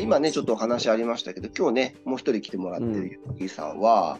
[0.00, 4.18] 今ね、ちょっとお話ありましたけど、今日ね、もう一人来てもらってるゆきさんは、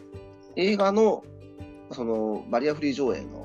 [0.55, 1.23] 映画の、
[1.91, 3.41] その、バリアフリー上映の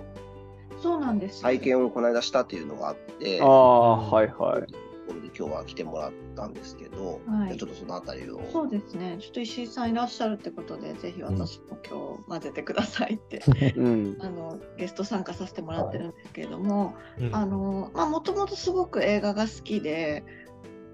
[0.81, 1.43] そうなんです。
[1.43, 4.73] 体験をこの間したっていうのがあって、ああ、はいはい。
[5.07, 8.41] これで今日は来てもらったんですけど、はいちょっとそのあたりを。
[8.53, 9.17] そうですね。
[9.21, 13.43] ちょっと石井さんいらっしゃるってことで、ぜひ私も今日混ぜてくださいって、
[13.77, 14.17] うん。
[14.21, 20.25] あのゲスト参加させてもらってるんですけれども、うんあのまあもともとすごく映画が好きで、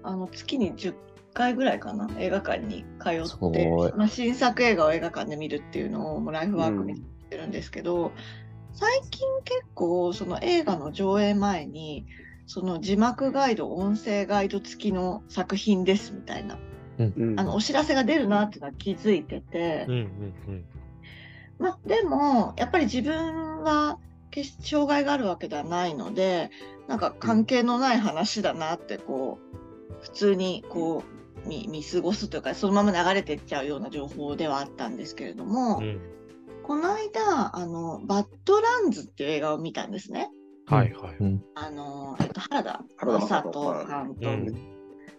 [0.03, 0.93] あの月に10
[1.33, 8.11] 回ぐらいかな映画館に通すってまあ、新作映画を映画館で見るっていうのをもうライフワークにしてるんですけど、
[8.73, 12.05] 最近結構その映画の上映前に
[12.47, 16.57] その字幕ガイド音声ガイド付きの作品ですみたいな
[16.99, 17.39] うん。
[17.39, 20.65] あのお知らせが出るなっていうのは気づいてて、うんうん
[21.59, 23.97] まあ、でもやっぱり自分は
[24.31, 26.49] 決して障害があるわけではないので
[26.87, 35.83] なんか関係のない話だなってこう普通にこう見見過ごすというかそのまま流れていっちゃうような情報ではあったんですけれども、うん。
[35.83, 36.13] うん
[36.63, 40.31] この間あの「バッドランズ」っていう映画を見たんですね。
[40.65, 41.17] はいはい。
[41.19, 41.43] うん。
[41.55, 44.73] あのえっと、原田原田雅雅人人監督、うん。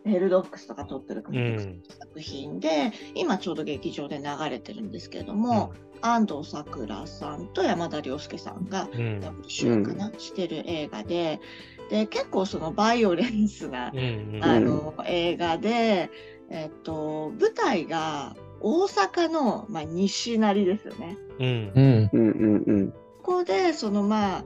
[0.07, 9.21] ヘルドックスとか撮ってる作品で、今ちょうど劇場で流れてるんですけれども、安藤サクラさんと山田涼介さんがうん。
[9.21, 11.41] ダブル主演かな、してる映画で
[11.91, 16.11] で結構そのバイオレンスな、うんうんあの映画で、
[16.51, 21.19] えっと、舞台が大阪の、まあ、西成ですよね。
[21.39, 22.11] うんうん。
[22.13, 22.91] うんうんうん。
[22.91, 24.45] ここでそのまあ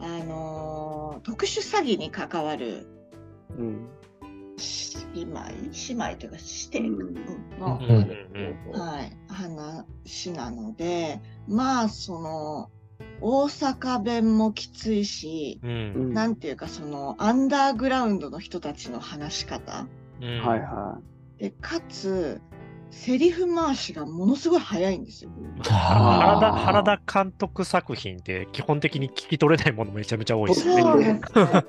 [0.00, 2.86] あの特殊詐欺に関わる
[3.58, 3.88] うん。
[5.14, 5.40] 姉妹
[5.88, 7.14] 姉妹というか指定うん
[7.58, 12.70] の、うんうんはい、話なのでまあその
[13.22, 15.74] 大阪弁もきついし、うんう
[16.10, 19.86] んなんていうかそのアンダーグラウンドの人たちの話し方
[20.20, 20.98] うんはいは
[21.38, 22.40] でかつ
[22.90, 25.30] セリフ回しがものすごい早いんですよ。
[25.62, 30.82] 原田原田監督作品って基本的に聞き取れないものめちゃめちゃ多いですよね。
[30.82, 31.10] そうです
[31.54, 31.64] ね。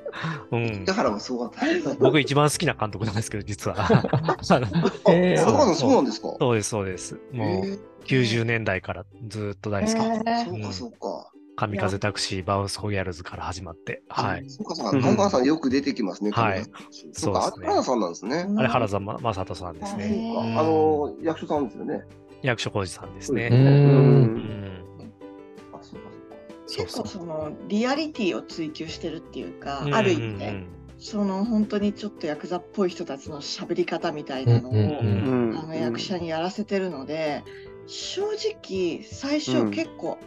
[0.51, 1.93] うんだからもすごかった。
[1.95, 3.87] 僕一番好きな監督なんですけど、実は。
[4.43, 4.71] そうなん
[6.05, 6.35] ですか？
[6.39, 7.17] そうです、そうです。
[7.31, 9.93] もうへー90年代からずっと大好き。
[9.93, 11.31] えーそうかそうか。
[11.55, 14.03] 神風タクシー、バウンスホギャルズから始まって。
[14.09, 14.49] はい。
[14.49, 14.99] そうかそうか。
[14.99, 16.31] 原田さんよく出てきますね。
[16.31, 16.63] はい
[17.11, 17.41] そうか。
[17.43, 18.47] そうですね原田さんなんですね。
[18.57, 20.35] あれ、原田正人さんですそうね。
[20.57, 22.03] あの役所さんですよね。
[22.41, 23.35] 役所広司さんですう。
[23.35, 23.43] ね。
[23.43, 23.47] い。
[23.49, 24.73] うんうんん。
[25.73, 26.09] あそうか
[26.65, 27.07] そうそう結構。
[27.07, 30.67] そのリアリティを追求してるっていうか、うんある意味で、うん
[30.99, 37.43] その本当にちょっとヤクザっぽい人たちの喋り方みたいなのを、あの役者にやらせてるので、
[37.87, 40.17] 正直最初うん結構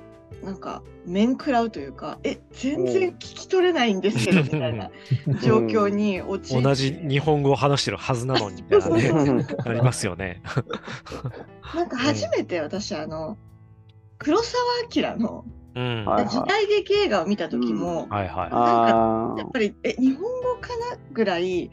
[0.42, 4.90] なんか面食らうというか、え全然聞き取れないんですけどみたいな
[5.42, 6.62] 状況に陥って。
[6.62, 9.08] 同じ日本語を話してるはずなのにみたいなね。
[9.08, 10.42] うんなりますよね。
[11.74, 13.36] なんか初めて私あの
[14.18, 14.62] 黒澤
[14.94, 21.70] 明の時代劇映画を見た時も、やっぱりえ日本語かなぐらい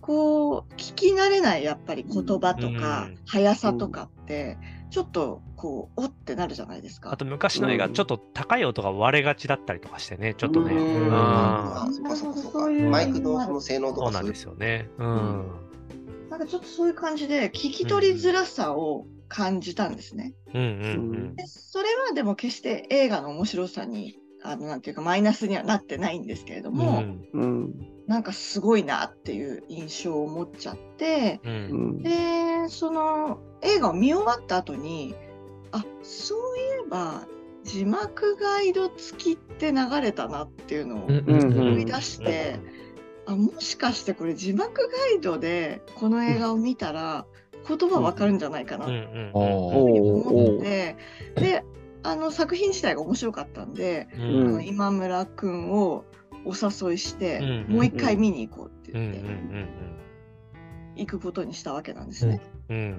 [0.00, 3.18] こう聞き慣れないやっぱり言葉とか、うん。
[3.26, 4.58] 速さとかって
[4.90, 7.00] ちょっとこうおってなるじゃないですい。
[7.00, 7.12] か。
[7.12, 10.74] あと昔の映画、ちょっと高い音が割れがちだったりとかしてね、ちょっとね。
[10.74, 12.70] うんうんあそうかそうかそうか。
[12.90, 14.88] マイクのその性能とかそうなんですよね。
[14.98, 15.50] うん。
[16.30, 20.34] なんかちょっとそういう感じで聞き取りづらさを感じたんですね。
[20.54, 24.18] うんうんでそれはでも決して映画の面白さに
[24.50, 26.76] あのなんていうかマイナスにはなってないんですけれどうん。
[26.76, 27.74] も、うん。
[28.06, 31.40] なんかすごいなっていう印象を持っちゃって。
[31.44, 32.02] うん。
[32.02, 35.14] でその映画を見終わった後に
[35.72, 37.26] あそういえば
[37.64, 42.58] 字幕ガイド付きって流れたなっていうのをうんうん思い出して、
[43.26, 47.26] あもしかしてこれ字幕ガイドでこの映画を見たら
[47.68, 50.96] 言葉わかるんじゃないかなうんとうんお思って、
[51.36, 51.64] で
[52.02, 56.04] あの作品自体が面白かったんで、うんあうんの今村君を
[56.44, 57.38] お誘いして、
[57.68, 59.68] うんもう一回見に行こうってうんう言って、ん
[60.96, 62.40] 行くことにしたわけなんですね。
[62.68, 62.98] うんうん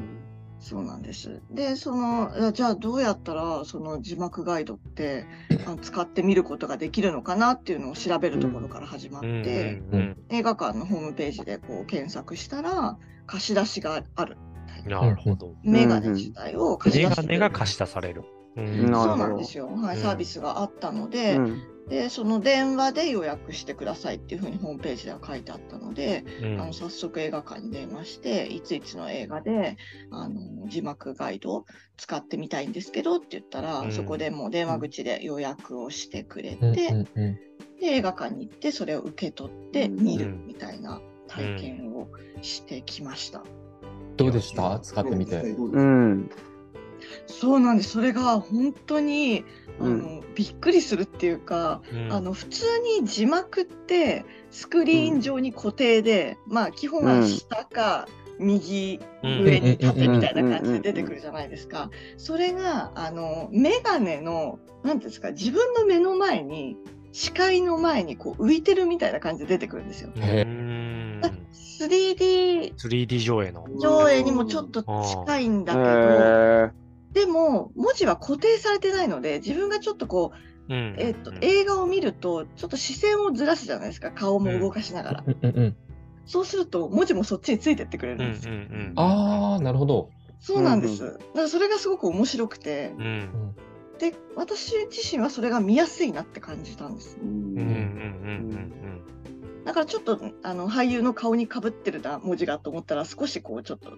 [0.61, 1.41] そうなんです。
[1.49, 5.25] で、その、じゃあどうやったら、その字幕ガイドって、
[5.65, 14.37] あの使ってみることができるのかなっていうのを調べるところから始まっうんて、うん映画館のホームページでこう検索したら、貸し出しがある。
[14.85, 15.55] なるほど。
[15.63, 18.25] メガネ自体を貸し出してネが貸し出される。
[18.55, 19.67] そうなんですよ。
[19.67, 20.01] はい、うん。
[20.01, 21.61] サービスがあったので、うん。
[21.87, 26.61] で、その電話で予約してくださいっていうふうにホームページでは書いてあったので、うん。
[26.61, 29.77] あの早速映画館に電話して、いついつの映画で
[30.11, 31.65] あの字幕ガイド
[31.97, 33.91] 使ってみたいんですけどって言ったら、うん。
[33.91, 37.05] そこでもう電話口で予約をしてくれて、
[37.79, 42.09] で映画館に行ってそれを受け取って見るうんみたいな体験を
[42.41, 43.43] してきました。
[44.17, 44.79] どうでした？
[44.81, 45.55] 使ってみて。
[47.27, 47.91] そうなんです。
[47.91, 49.43] それが本当に
[49.79, 50.23] あの、うん。
[50.35, 52.11] びっくりするっていうか、うん。
[52.11, 52.65] あの普通
[53.01, 58.07] に字幕ってスクリーン上に固定で、まあ基本は下か
[58.39, 59.43] 右うん。
[59.43, 61.89] 上に縦みたいな感じで出てくるじゃないですか。
[62.17, 66.77] それがあのメガネのなんていうんですか自分の目の前に
[67.11, 70.11] 視界の前にこう浮いてるみたいな感じで出てくるんですよ。
[70.15, 71.21] へうん
[71.79, 73.65] 3D 3D 上映の。
[73.79, 74.83] 上映にもちょっと
[75.25, 76.71] 近いんだへけど、ー
[77.13, 80.95] でも文字は固定されてないので自分がちょっとこううん。
[80.97, 85.77] えっと映画を見るとちょっと視線をずらすじゃないですか顔も動かしながら、うんうんうん。
[86.25, 88.93] そうすると文字もそっちについてってくれうんうんるんですよ、うん。
[88.95, 90.09] ああ、なるほど。
[90.39, 92.93] そうなんです、うんだからそれがすごく面白くて。
[92.97, 93.55] うん。
[93.97, 97.17] で私自身はそれが見やすいなって感じたんです。
[97.21, 97.29] うん。
[97.29, 98.79] うんうんうんうん
[99.65, 103.91] だからちょっとあの俳優の顔にかぶってるな文字がと思ったら少しこうちょっと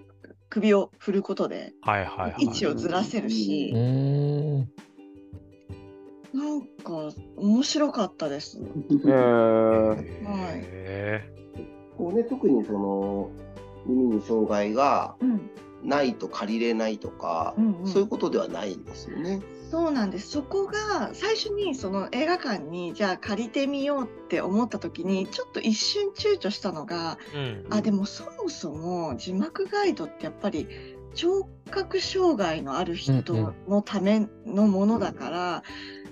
[0.52, 2.44] 首を振ることではいはいはい。
[2.46, 4.70] 位置をずらせるしう、ーん。
[6.34, 11.34] なんか面白かったです、へーへ
[11.98, 13.30] こうね、特にその
[13.86, 15.50] 耳に障害がうん
[15.84, 19.42] ないと借りれないとか、うんうんそういうことではないんですよね。
[19.72, 20.28] そうなんです。
[20.28, 27.74] そこが最初にその映画館にじゃあ借りてみようって思った時にちょっと一瞬躊躇したのが、ーうん。
[27.74, 30.68] あでもそもそも字幕ガイドってやっぱり
[31.16, 33.14] 聴覚障害のある人
[33.70, 35.64] のためのものだから、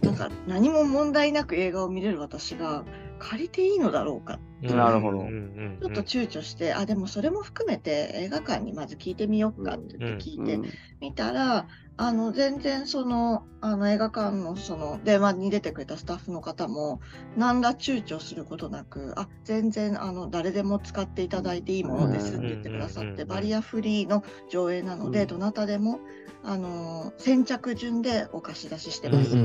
[0.02, 2.86] なんか何も問題なく映画を見れる私が
[3.20, 5.20] 借りていいのだろうかなるほど。
[5.20, 10.66] うんうんうんちょっと躊躇して、あでもそれも含めて映画館にまず聞いてみようかって言って聞いて、うん。
[11.02, 11.68] 見たら
[12.02, 17.02] あの全然そのあの映画館のその電話に出てくれたスタッフの方も
[17.36, 25.28] 何ら躊躇することなくあ全然あの誰でも使っていただいていいものですって言ってくださってうんバリアフリーの上映なのでうん。
[25.28, 26.00] どなたでも
[26.42, 29.36] あの先着順でお貸し出ししてます。
[29.36, 29.42] っ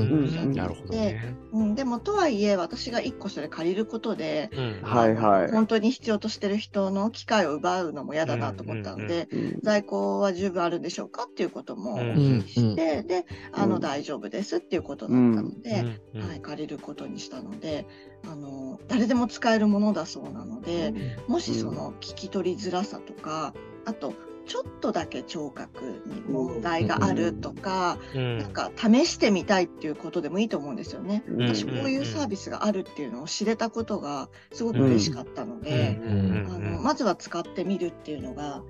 [0.89, 1.19] て
[1.51, 4.81] うんでもとはいえ私が1個それ借りることでうん。
[4.81, 5.51] はいはい。
[5.51, 12.13] 本当に必要としてる人の機会を奪うのも嫌だなと思ったので、うん在庫は十分あるんでしょうかっていうこともおうん。
[12.13, 13.81] 聞きして、であの、うん。
[13.81, 15.73] 大丈夫ですっていうことだったので、
[16.19, 17.85] はい、借りることにしたので
[18.25, 20.93] あの誰でも使えるものだそうなので、
[21.27, 23.53] もしその聞き取りづらさとか
[23.85, 24.13] あと
[24.45, 31.23] ちょっとだけ聴覚に問題があるとか、うんなんか試してみたいっていうことでもいいと思うんですよね。
[31.27, 38.61] うん私こういうサービスがあるっていうのを知れたことがすごく嬉しかったので、うんあのまずは使ってみるっていうのが、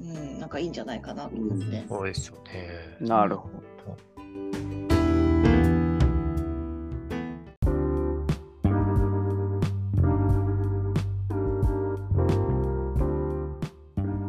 [0.00, 1.84] うん、なんかいいんじゃないかなと思って。
[1.88, 2.96] そうですよね。
[3.00, 3.71] なるほど。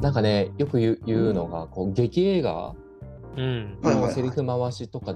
[0.03, 2.75] なんかね、よく言う言うのが、こう劇映画
[3.37, 5.15] のセリフ回しとか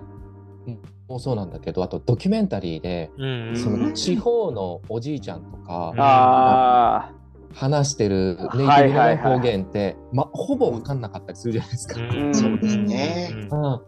[1.09, 3.83] もそうなんだけど、あとドキュメンタリーで、うんそうん。
[3.83, 5.99] の地方のおじいちゃんとかうん。
[5.99, 7.11] あ
[7.53, 11.99] 話してるネイティブの方言って、ま、ほぼ分かんなかったりするじゃないですか。
[11.99, 12.33] うん。
[12.33, 13.35] そうですね。
[13.51, 13.61] うん。
[13.61, 13.81] うん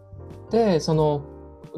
[0.50, 1.22] でその、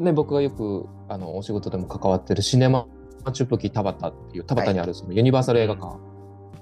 [0.01, 2.87] ね、僕がよくあのお仕事でも関わってるシネマ
[3.31, 6.12] チュプキ田端っていう田端にあるそのユニバーサル映画館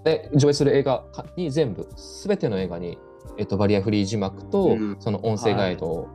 [0.03, 1.05] で上映する映画
[1.36, 1.88] に全部
[2.24, 2.98] 全ての映画に、
[3.38, 4.98] えっと、バリアフリー字幕と、うん。
[5.00, 6.08] その音声ガイド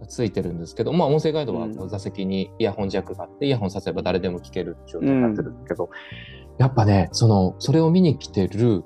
[0.00, 5.90] がついてるんですけど、まあ音声ガイドは座席にイヤホンジャックがあってイヤホンさせば誰でも聞ける状態になってるんだけど、
[6.58, 8.84] やっぱねそのそれを見に来てる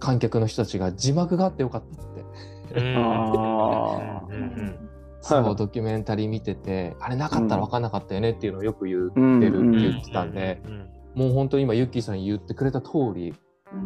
[0.00, 2.80] 観客の人たちが字幕があってよかったって。
[2.80, 4.78] うん。
[5.20, 13.34] そう、ドキュメンタリー見てて、あれなかったら分かんなかったよねっていうのをよく言ってうんるってうん言ってたんで、うんもう本当に今、ユッキーさん言ってくれた通り、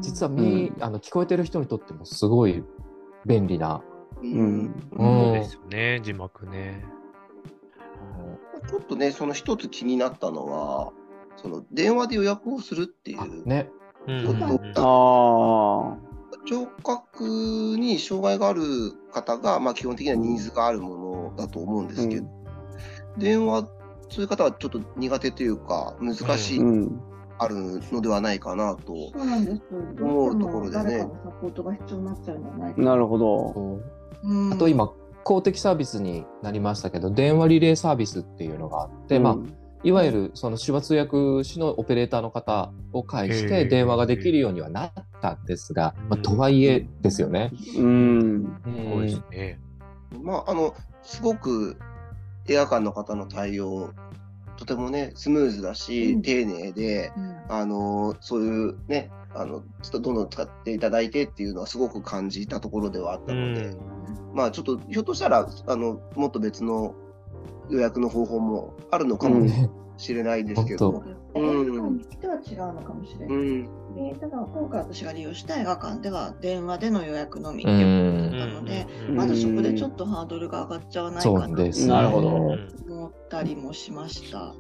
[0.01, 2.65] 実はうみ、んあの聞こえてる人にとってもすごい
[3.27, 3.83] 便利な。
[4.23, 4.75] ううんん。
[4.93, 6.85] うんそうですよね、字幕ね。
[8.69, 10.93] ちょっとね、その一つ気になったのは、
[11.37, 13.71] その電話で予約をするっていう、ね。
[14.07, 16.09] うんああ。
[16.47, 18.63] 聴覚に障害がある
[19.13, 22.27] 方が、まあ、基本的にはニーズがあるものだと思うんですけど、
[23.19, 23.69] 電話、
[24.09, 27.01] そういう方はちょっと苦手というか、難しい、うん。
[27.39, 28.93] あるのではないかなと。
[30.01, 33.81] 思うところでね誰かのサポートが必要になっちゃうんじゃないかなるほど。
[34.53, 34.93] あと今、
[35.25, 39.37] 公的サービスになりましたけど、電話リレーサービスっていうのがあって、まあ、
[39.85, 47.53] いわゆるその手話通訳士のオペレーターの方を介して電話ができるようにはなったんですが、まあ、とはいえですよね。
[47.77, 48.61] うん。
[48.91, 49.61] そうですね。
[50.23, 51.77] まあ、あの、すごく
[52.49, 53.91] 映画館の方の対応
[54.59, 56.23] とてもね、スムーズだし、うん。
[56.23, 57.37] 丁寧で、うん。
[57.49, 63.77] あのそういうね、あのちょっとどんどん使っていただいてっていうのはすごく感じたところではあったので、
[64.35, 66.95] まあちょっとひょっとしたらあのもっと別の
[67.71, 73.37] 予約の方法もあるのかもねしれないですけど、本うん映画館によっては違うのかもしれない。
[73.37, 79.17] うん、でただ今回私が利用した映画館では電話での予約のみってういうこんとなので、うん。
[79.17, 84.55] まだそこでちょっとハードルが上がっちゃわないそかなとうです、なるほど思ったりもしました。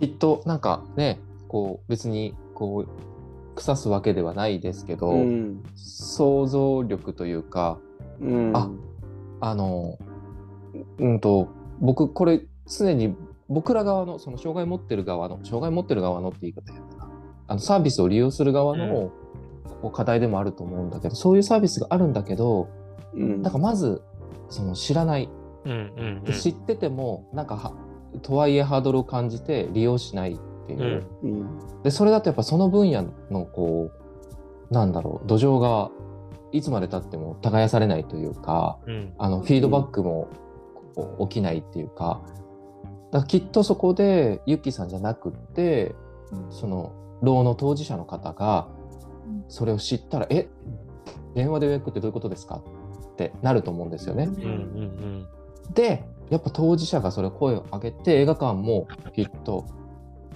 [0.00, 2.88] きっとなんかねこう別にこう
[3.56, 5.62] 腐すわけではないですけど、うん。
[5.74, 7.78] 想像力というか
[8.20, 8.56] うん。
[8.56, 8.70] あ
[9.40, 9.98] あの
[10.98, 11.48] うんと
[11.80, 13.16] 僕これ常に
[13.48, 17.10] 僕ら側のその障害持ってる側の障害持ってる側のって言い方やな。
[17.46, 19.10] あのサービスを利用する側の、
[19.80, 22.68] こう課題でもあると思うんだけどそういうサービスがあるんだけど
[23.14, 23.42] うん。
[23.42, 24.02] なんかまず
[24.50, 25.28] その知らない。
[25.64, 27.74] うんうんで知っててもなんかは
[28.22, 31.30] とはいえハードルを感じて利用しないっていう、うん。
[31.30, 31.82] うん。
[31.82, 33.90] でそれだとやっぱその分野のこ
[34.70, 35.90] うなんだろう土壌が
[36.52, 39.14] いつまでたっても耕されないというかうん。
[39.18, 40.28] あのフィードバックも
[40.94, 42.22] こう起きないっていうか
[43.10, 45.94] だきっとそこでユッキーさんじゃなくって
[46.50, 48.68] その労の当事者の方が
[49.26, 49.44] うん。
[49.48, 50.48] それを知ったら「え
[51.34, 52.60] 電話で予約ってどういうことですか?」
[53.12, 54.24] ってなると思うんですよね。
[54.24, 54.34] うん。
[54.34, 55.26] うん
[55.74, 59.66] でやっぱ当事者がそれ声を上げて映画館もきっと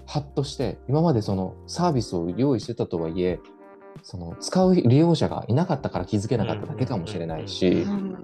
[0.06, 3.40] ハッとして今までそのサービスを用意してたとはいえ
[4.02, 8.16] その使う利用者がいなかったから気づけなかっただけかもしれないしうん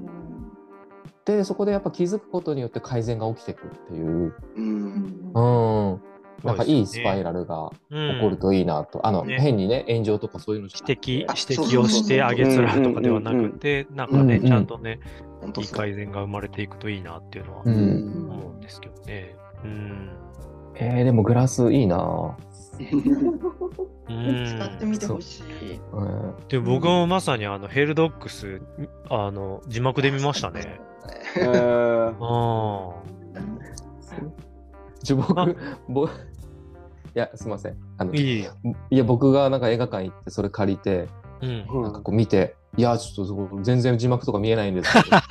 [1.37, 4.35] でそこでやっぱ気づくことによって改善が起きてくっていう。
[4.57, 6.01] うん、うん。
[6.45, 8.15] なんかいいスパイラルがうん。
[8.15, 9.39] 起こるといいなと、あのね。
[9.41, 14.49] 変にね炎上とかそういうの指摘あ指摘をしてあげつらうとかではなくて、なんかね、うんうん。
[14.49, 15.01] ちゃんとね、
[15.57, 18.29] いい改善が生まれていくといいなっていうのはううん。
[18.29, 19.37] ん思うんですけどね。
[19.65, 20.11] うん。
[20.77, 22.37] えー、でもグラスいいな、
[24.09, 24.47] うん。
[24.47, 25.45] 使ってみてほしい。
[25.93, 28.63] うん、で僕もまさにあのヘルドックス、
[29.11, 30.81] あの字幕で見ましたね。
[31.37, 32.15] えー。
[32.21, 32.95] あ
[37.15, 37.77] いやすいません。
[37.97, 38.47] あのあ、いい。
[38.91, 41.09] いや僕がなんか映画館行ってそれ借りて
[41.41, 41.67] うん。
[41.69, 45.17] うんなんかこう見て、いやちょっと全然字幕とか見えないんですけど。
[45.17, 45.23] っ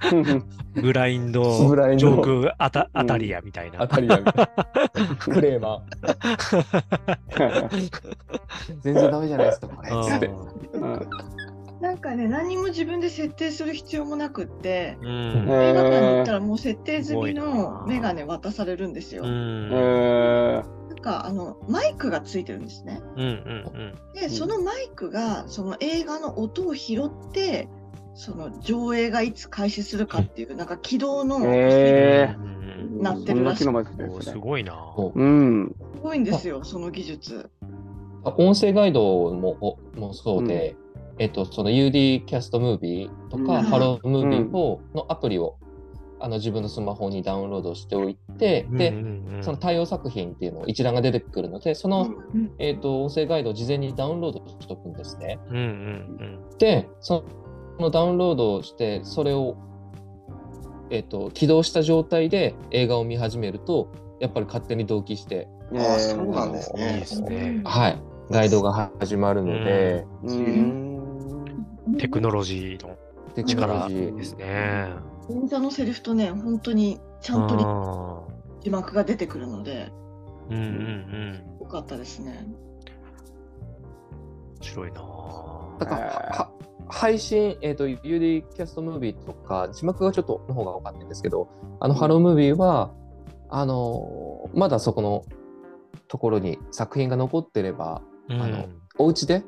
[0.00, 0.44] ていう
[0.74, 1.98] ブラインド、ブラインド。
[1.98, 3.78] ジョークあたあたりやみたいな。
[3.80, 5.16] 当たりやみたいな。
[5.16, 7.70] クレーマー。
[8.82, 9.88] 全然ダメじゃないですかこれ。
[9.88, 10.28] って。
[10.28, 11.49] ー
[11.80, 15.08] なんかね、何も自分で設定する必要もなくって、うん。
[15.08, 19.22] 映画館に行ったらもう設定済みのメガネ渡されるんですよ。
[19.24, 23.00] うなんかあのマイクがついてるんですね。
[23.16, 27.68] うんうんで、そのマイクがその映画の音を拾って、
[28.14, 31.46] その上映がいつ開始するかっていう、なんか起動の、な
[33.14, 33.84] ってるらしいね。
[34.20, 34.92] すごいな。
[34.94, 35.74] そううん。
[35.94, 37.48] すごいんですよ、その技術。
[38.22, 40.76] あ音声ガイドもおもそうで、
[41.20, 45.58] えっと、その UD キャストムービーとか、うんハロームービーをのアプリを
[46.18, 48.94] あの自分のスマホにダウンロードしておいて、で、
[49.42, 55.38] その対応作品っていうのを一覧が出てくるので、その、うんえっと音声ガイドを事前にダウンロードしておくんですね。
[55.50, 57.24] うんうんで、そ
[57.78, 59.58] のダウンロードをして、それを、
[60.88, 67.04] えっと起動した状態で映画を見始めると、やっぱり勝手に同期して、ああ、そうなんですねで。
[67.04, 67.60] すね。
[67.64, 70.89] はい、ガイドが始まるので、うん。
[71.98, 72.96] テクノロジーの
[73.44, 74.88] 力ですね。
[75.30, 78.28] 演者のセリフとね、本当にちゃんと
[78.62, 81.60] 字幕が出てくるので、ーうんうんうん。
[81.60, 82.46] よかったですね。
[84.60, 85.00] 面白いな
[85.78, 86.50] だからは
[86.88, 92.92] 配信、えっ、と、UD キャストムービーとか、字幕がちょっとの方が分かんないんですけど、あの、ハロームービーは、
[93.48, 95.24] あのーまだそこの
[96.08, 98.64] ところに作品が残ってれば、うんあの
[98.98, 99.42] お家では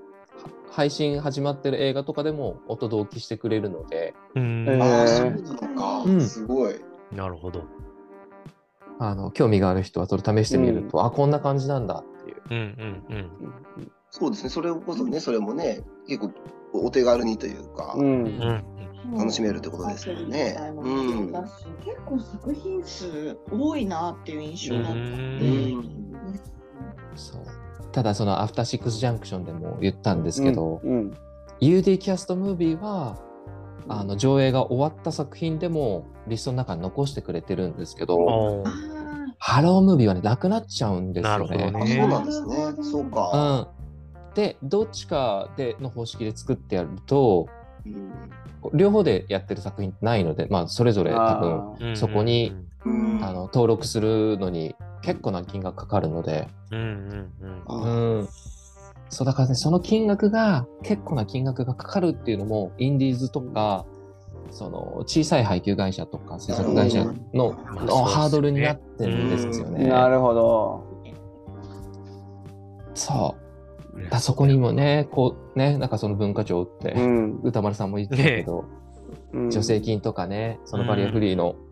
[0.72, 6.02] 配信始まってる映画とかでも音同期してくれるので、うんえーああ、そうなのか。
[6.06, 6.74] うんすごい。
[7.12, 7.64] なるほど。
[8.98, 12.42] あの、興味がある人はそれ試してみると、あ、こんな感じなんだっていう。
[12.50, 13.30] うんうんうん。
[14.10, 14.48] そうですね。
[14.48, 16.32] それこそね、それもね、結構
[16.72, 18.24] お手軽にというか、うん。
[18.24, 18.64] うん
[19.14, 26.40] 楽しめるってことですよねアプリ自体もだし結構作品数多いなっていう印象だったんで、うん
[27.14, 27.42] そう
[27.92, 31.12] ただ、その、アフターシックスジャンクションでも言ったんですけど、うん。
[31.60, 33.18] UD キャストムービーは、
[33.88, 38.62] あの上映が終わった作品でもリストの中に残してくれてるんですけど、
[39.38, 41.72] ハロームービーはね、なくなっちゃうんですよなるほどね。
[41.74, 42.90] あ、ねそうなんですね。
[42.90, 43.68] そうか。
[44.28, 47.48] うん、で、どっちかでの方式で作ってやると、
[47.84, 48.12] うん。
[48.72, 57.62] 両方でやってる作品ってないので、まあ、それぞれ多分、そこにうんあの登録するのに結構な金額かかるので、うんうんうん。
[57.66, 58.28] あうん、
[59.08, 63.86] そうだからねその金額が結構な金額がかかるっていうのもインディーズとか
[64.50, 69.88] その小さい配給会社とか制作会社の,、ハードルになってるんですよね。
[69.88, 70.84] なるほど。
[72.94, 74.10] そう。
[74.10, 77.40] だそこにもねこうねなんかその文化庁って、うん。
[77.42, 78.66] 歌丸さんも言ってたけど、
[79.32, 79.52] うん。
[79.52, 81.56] 助成金とかねそのバリアフリーの,、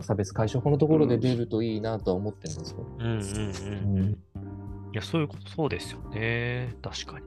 [0.00, 2.86] の差別解消法のところで出るといいなとは思ってるんですよ。
[2.98, 4.10] うんうんうんうん。
[4.10, 4.16] い
[4.92, 6.74] や、そういうこと、そうですよね。
[6.82, 7.26] 確かに。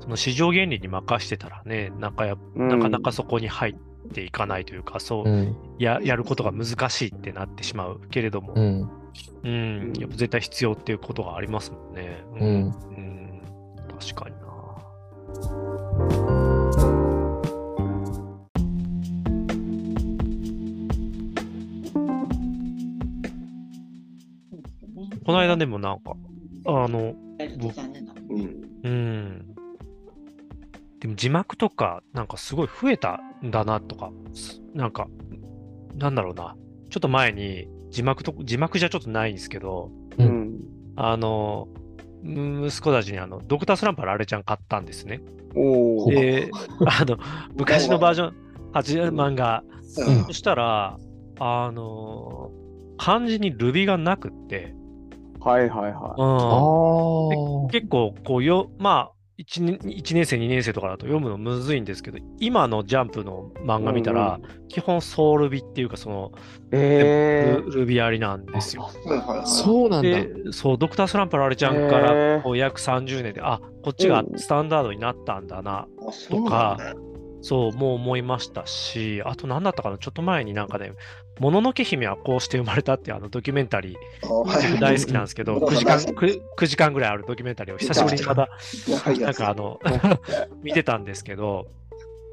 [0.00, 3.74] その市場原理に任してたらね、なんかや、うんなかなかそこに入っ
[4.12, 12.24] ていかないというか、そう、うんや、やることが難しいってなってしまうけれども、ううん、んやっぱ絶対必要っていうことがありますもんね。
[12.34, 13.20] うんうん
[14.00, 14.39] 確かに
[25.30, 26.14] この間でもなんか、
[26.66, 27.14] あの。
[28.30, 29.46] うんうん。
[30.98, 35.06] でも字幕とか、なんかすごい増えたんだなとか、すなんか、
[35.94, 36.56] なんだろうな。
[36.90, 40.58] ちょっと前に字幕と、字幕じゃちょっとないんですけど、ううんん。
[40.96, 41.68] あの、
[42.24, 45.20] む息子たちにあの、ドクタースランプのあれちゃん買ったんですね。
[45.54, 46.10] おお。
[46.10, 46.50] で、
[46.86, 47.18] あの、
[47.54, 48.34] 昔のバージョン、
[48.72, 49.62] 8漫画。
[49.62, 50.98] うんそしたら、
[51.38, 52.50] あの、
[52.98, 54.74] 漢字にルビがなくって、
[55.40, 57.66] はいはいはあうん。
[57.66, 57.70] ー。
[57.70, 66.40] 結構こうよ、まあ1年、1年生、2年生とかだと読むのむずいんですけど、今のジャンプの漫画見たら、基本ソウルビっていうか、その、い。
[66.72, 68.82] えルルビありなんですよ。
[68.82, 70.10] はいはいはいそうなんだ。
[70.10, 74.38] で、そう、ドクタースランプのあれちゃんからこう約30年で、あこっちがうん。
[74.38, 76.76] スタンダードになったんだな、あそうなん
[77.42, 80.92] そう、もう思いましたし、あと何だったかな、ちょっと前になんかね、
[81.40, 88.48] もののけ姫はこうして生まれたってあのドキュメンタリー、大好きなんですけど、うん9時間、9, 9時間ぐらいあるドキュメンタリーを久しぶりにまた、
[89.20, 89.80] なんかあの、
[90.62, 91.66] 見てたんですけど、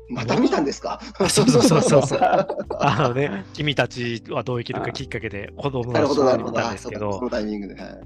[0.09, 1.01] また見たんですか？
[1.19, 2.19] あそうそうそうそうそう。
[2.79, 6.51] あのね、君たちはどう生きるかきっかけで子供なるほど、なるほど。
[6.51, 7.21] 見たんあですけど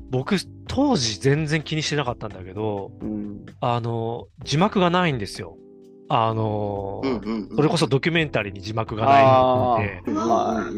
[0.09, 0.35] 僕、
[0.67, 3.45] 当時全然気にしてなかったんだけど、うん。
[3.59, 5.57] あの、字幕がないんですよ。
[6.13, 10.03] あの、うんうんうんそれこそドキュメンタリーに字幕がないので、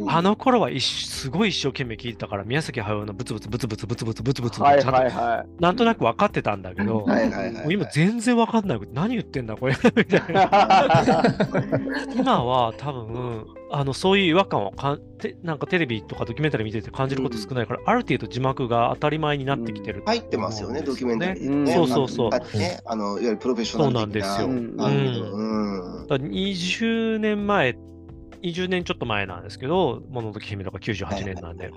[0.09, 8.79] あの頃はすごい一生懸命聞いてたから、宮崎駿のブツブツブツブツブツブツブツブツはいちゃんとはいはなんとなく分かってたんだけど、はいはいはいはいもう今全然分かんない。
[8.93, 10.43] 何言ってんだこれみたいな。
[10.43, 12.17] い。
[12.17, 21.73] 今は多分、あの、そういう違和感をかんて、なんかテレビとかドキュメンタリー見てて感じること少ないから、ある程度字幕が当たり前になってきてる、入ってますよね、ドキュメンタリーね。
[21.73, 22.29] そうそうそう。
[22.29, 24.37] まあね、あの、いわゆるプロフェッショナル的な。
[24.37, 25.25] そうなんですよ。
[25.33, 26.01] うん。
[26.01, 26.07] うん。
[26.07, 27.75] だから20年前、
[28.43, 31.71] 20年ちょっと前なんですけど、もののけ姫とか98年なんで、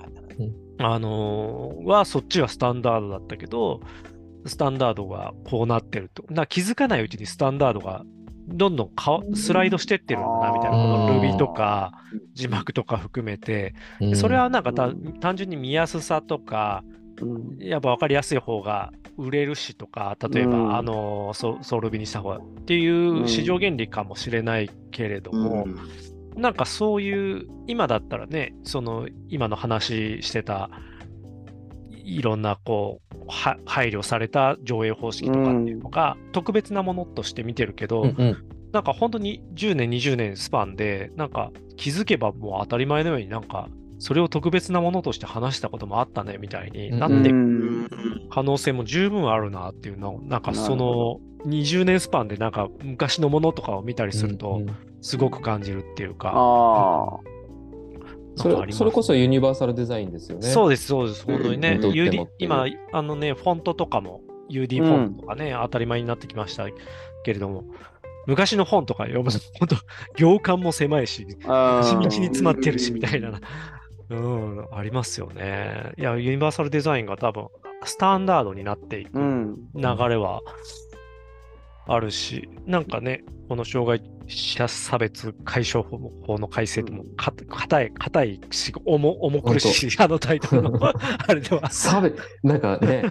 [0.79, 3.81] あのーはそっちがスタンダードだったけど、
[4.45, 6.25] スタンダードがこうなってると。
[6.29, 8.05] な気づかないうちにスタンダードが
[8.47, 10.77] どんどんかわスライドしてってるんだな、みたいな。
[10.77, 11.93] この Ruby とか
[12.35, 13.75] 字幕とか含めて。
[14.01, 14.17] うん。
[14.17, 16.85] それはなんか単純に見やすさとか、
[17.21, 17.59] うん。
[17.59, 20.77] やっぱ分かりやすい方が売れるしとか、例えば、うん。
[20.77, 26.41] あのソソウルビにした方がっていううん市場原理かもしれないけれども、うん。
[26.41, 30.71] なんかそういう、今だったらね、その今の話してた、
[32.07, 38.45] いろんなこう、は配慮された上映方式とかっていうのが、特別なものとして見てるけど、うんうん。
[38.73, 47.31] なんか本当に10年、20年スパンで、なんか気づけばもう当たり前のようになんか、それを特別なものとして話したこともあったねみたいになって
[48.29, 54.77] 可能性も十分あるなっていうのを、なんかその20年スパンでなんか昔のものとかを見たりするとうんうん。
[55.03, 57.21] すごく感じるっていうか、あ
[58.37, 60.46] それそれこそユニバーサルデザインですよね。
[60.46, 61.25] そうです、そうです。
[61.25, 64.20] 本当にね、UD 今、あのね、フォントとかも
[64.51, 66.66] UD フォントとかね、当たり前になってきました
[67.25, 67.64] けれども、
[68.27, 69.77] 昔の本とか読むと、本当、
[70.16, 71.83] 行間も狭いし、あ。
[71.85, 73.40] 地道に詰まってるし、みたいな、
[74.11, 75.92] うん、ありますよね。
[75.96, 77.49] いや、ユニバーサルデザインが多分、
[77.85, 79.57] スタンダードになっていくうん。
[79.75, 80.42] 流れは
[81.87, 91.71] あるし、なんかね、この障害者差別解消法の改正ともか硬い、硬いし、重重苦しい、あのタイトルの あれでは。
[91.71, 93.05] 差別なんかね、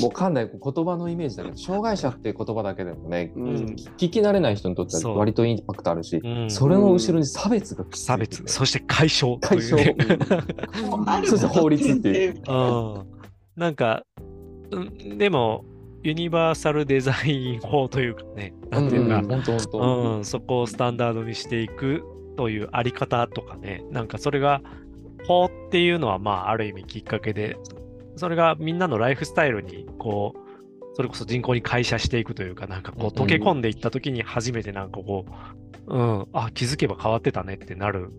[0.00, 3.54] もうかんない言葉のイメージだけど、障害者っていう言葉だけでもね、うん。
[3.98, 5.12] 聞き慣れない人にとってそう。
[5.12, 6.50] は割とインパクトあるし、うん。
[6.50, 11.20] それの後ろに差別が差別、そして解消という解消。
[11.20, 11.26] ね。
[11.26, 12.42] そして法律っていう。
[12.48, 13.06] うん。
[13.56, 14.04] なんか、
[14.70, 15.64] うんでも、
[16.02, 19.22] ユニバーサルデザイン法というかね、なんていうか、
[20.24, 22.02] そこをスタンダードにしていく
[22.36, 24.62] というあり方とかね、なんかそれが
[25.26, 27.56] 法っていうのは、まあ、ある意味きっかけで、
[28.16, 30.38] それがみんなのライフスタイルに、こう、
[30.94, 35.24] それこそ人口に会社していくというか、なんかこう、溶け込んでいった時に初めてなんかこ
[35.86, 38.10] う、うん、あ、気づけば変わってたねってなる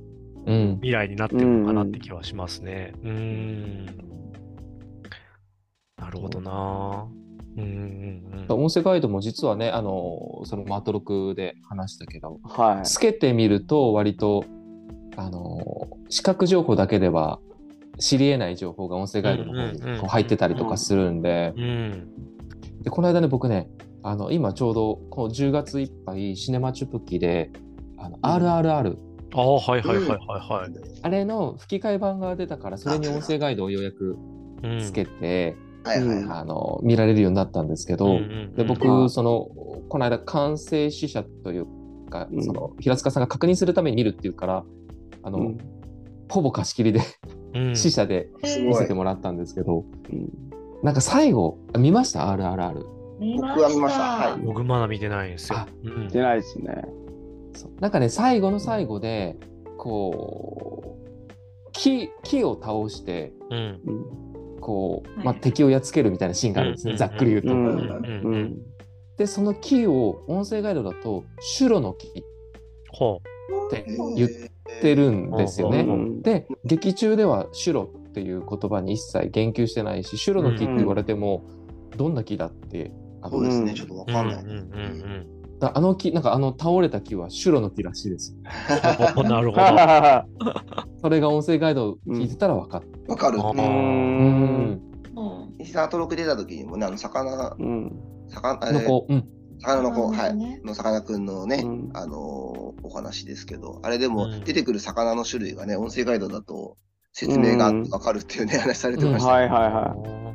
[0.45, 0.75] うん。
[0.75, 2.93] 未来になってるのかなって気はしますね。
[3.03, 3.85] うーん。
[5.97, 7.07] なるほどな。
[7.57, 8.63] うんうんうん。
[8.63, 12.85] 音声ガイドも実はね、あの、そのマートロクで話したけど、はい。
[12.85, 14.45] つけてみると割と、
[15.15, 17.39] あの、視覚情報だけでは
[17.99, 22.07] 知り得ない情報が音声ガイドの方にこう入ってたりとかするんで、うん。
[22.81, 23.69] で、この間ね、僕ね、
[24.01, 27.51] あの、今ちょうどこの10月いっぱいシネマチュプキで、
[27.97, 28.97] あの、RRR、
[29.35, 30.71] ああ、はいはいはいはいはい。
[31.01, 34.17] あれの吹き替え版が出たから、それに音声ガイドをようやく
[34.61, 35.97] うんつけて、はい。
[35.97, 39.49] あの、見られるようになったんですけど、うんうんうんで、う僕、んその、
[39.89, 41.65] この間、完成試写という
[42.09, 44.63] か、うんその、平塚さんが確認するために見るっていうから、
[45.23, 45.57] あの、うん
[46.29, 47.01] ほぼ貸し切りで、
[47.53, 48.93] うん試写で見せて。
[48.95, 50.29] もらったんですけど、うん
[50.81, 52.83] なんか最後、あ見ました ?RRR。
[53.19, 55.67] 見僕は見ましたはい僕まだ見てないんですよあ。
[55.83, 56.85] うん出ないですね。
[57.79, 59.37] なんかね、最後の最後で、
[59.77, 63.79] こう、木、木を倒して、うん。
[64.63, 67.53] うんこう、はいまあ、敵をやっつけるみたいなシーンがあるんですね、うんざっくり言うと。
[67.53, 68.57] うんうんうん
[69.17, 72.11] で、その木を音声ガイドだと、シュロの木っ
[72.91, 73.21] ほ
[73.69, 74.29] て言っ
[74.81, 75.81] てるんですよね。
[75.81, 81.43] うんで、劇中ではシュロっていう言葉に一切言及してないし、シュロの木って言われても、
[81.95, 84.07] どんな木だって、あのそうですね、うんちょっとわう。
[84.07, 85.27] うんかうんんない。
[85.73, 88.35] あの木、なんかあの倒れた木はシュロの木らしいです。
[89.15, 89.29] うん。
[89.29, 89.61] なるほど。
[89.61, 90.25] は
[91.01, 93.11] それが音声ガイドを聞いてたら分かった。
[93.11, 93.39] わかる。
[93.41, 93.57] あうい。
[93.57, 93.65] うん。
[93.65, 94.81] ん。
[95.15, 97.91] うん石沢登録出た時にもね、あの、魚、うん。
[98.27, 99.25] 魚、の子、うん。
[99.59, 100.35] 魚の子、はい。
[100.35, 106.77] ねのさかなクンのね、うんあのーお話ですけど、あれでもうん出てくる魚の種類がね、音声ガイドだと
[107.13, 110.32] 説明があってわかるっていうね、話されてました、はいはいは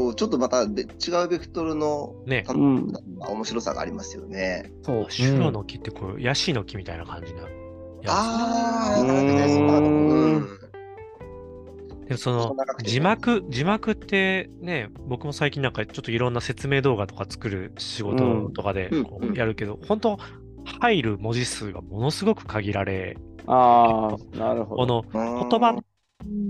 [0.00, 0.86] こうちょっとまたべ違
[1.24, 4.72] うベクトルのねたうん面白さがありますよね。
[4.82, 5.10] そう。
[5.10, 7.42] シュロの木ってこう、ヤシの木みたいな感じな。
[8.06, 10.48] ああ、うんなるほどねそうあのうん。
[12.06, 18.90] でもその字幕、字幕ってね、僕も最近なんかちょっといろんな説明動画とか作る仕事とかで
[19.34, 20.18] やるけど、本当
[20.64, 23.42] 入る文字数がものすごく限られ、い。
[23.46, 25.04] ああ、なるほこど。
[25.12, 25.78] の言葉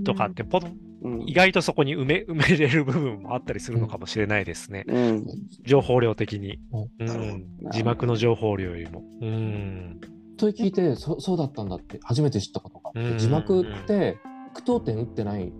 [0.05, 0.90] とかってポンうん
[1.25, 4.85] 意外とそこに埋め 埋めれる部分もあったりするのかもしれないですね。
[4.87, 5.25] うん。
[5.65, 6.59] 情報量的に。
[6.99, 9.03] うなるほどん、字幕の情報量よりも。
[9.21, 9.99] うん。
[10.37, 14.17] と聞いてそ、そうだったんだって初めて知ったことがうん字幕って
[14.53, 15.51] 句読点打ってない。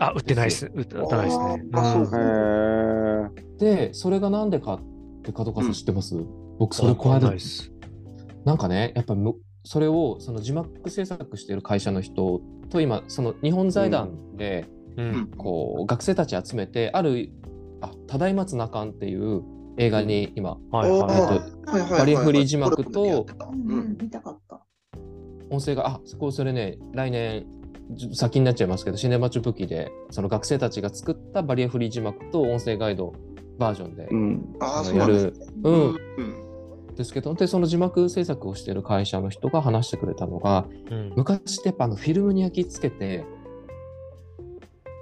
[0.00, 0.70] あ、売ってないです。
[0.74, 1.64] 売って売ってないですね。
[1.72, 3.64] あーそ。
[3.64, 4.80] で、それがなんでかっ
[5.22, 6.16] て角川さん知ってます、
[6.58, 7.72] 僕それこの間わかんないで、す。
[8.44, 9.34] なんかね、やっぱむ
[9.64, 14.77] それをその字幕制作している会社の人と今、その日本財団で、うん。
[15.36, 17.30] こう学生たち集めて、ある、
[17.80, 19.42] あ、ただいまつなかんっていう
[19.76, 23.26] 映画に今、バリアフリー字幕と。
[25.50, 27.46] 音声が、あ、そこそれね、来年、
[27.92, 33.14] じ先になっちゃいますけど、シネマチュプキで、その学生たちが作ったバリアフリー字幕と音声ガイド
[33.58, 34.56] バージョンで、うん。
[34.60, 35.46] あのそうなんですね。
[35.64, 35.74] うん。
[35.74, 36.94] うん。
[36.94, 41.12] ですけど、で、その字幕制作をしている会社の人が話してくれたのが、うん。
[41.16, 43.24] 昔ってやっぱあのフィルムに焼き付けて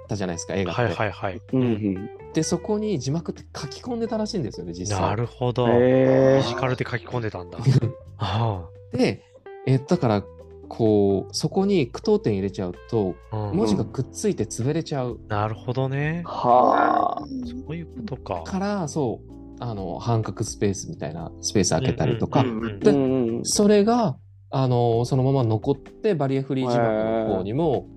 [0.07, 0.81] たじゃないですか、映画って。
[0.81, 1.41] はいはいはい。
[1.53, 2.09] うん。
[2.33, 5.01] で、そこに字幕って書き込んでたらしいんですよね、実際。
[5.01, 5.67] なるほど。
[5.67, 7.59] へフィジカルで書き込んでたんだ。
[8.17, 9.23] あで、
[9.65, 10.23] えだから、
[10.67, 16.23] こう、そこに句読点入れちゃうと、あうん文字がくっついて潰れちゃうなるほどね。
[16.25, 17.25] はあ。
[17.45, 18.43] そういうことか。
[18.43, 22.95] から、そう、あの、半角スペースみたいなスペース開けたりとか、うんうんうんでう
[23.39, 24.17] んそれが、
[24.49, 27.87] あの、そのまま残って、バリアフリー字幕の方にも、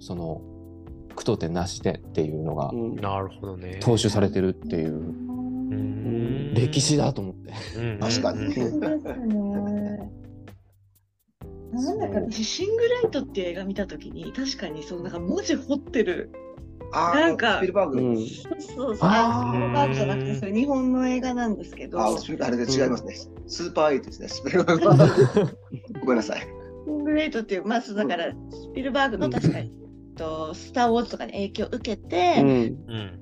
[0.00, 0.42] その、
[1.16, 3.80] 句読点なしでっていうのがうんなるほどね。
[3.82, 4.98] 踏襲されてるっていう、う
[5.74, 7.52] ん歴史だと思って。
[7.78, 8.54] うん確かに。
[11.72, 16.30] なんだか私、シングライトっていう映画見たときに、確かにそう、なんか文字彫ってる。
[16.92, 17.98] あーなんかスピルバーグ。
[18.00, 23.14] うんそうそう、あーあバーグじゃなくて、それ日本の映画なんですけど、あシスピあれで違いますね。
[23.46, 24.28] スーパーエイトですね。
[24.28, 25.58] スピルバーグ。
[26.00, 26.46] ごめんなさい。
[26.90, 29.72] ングライトっていう、まあ、そうだから、スピルバーグの確かに、
[30.16, 32.48] とスター・ウォーズとかに影響を受けて、うん。
[32.48, 32.52] う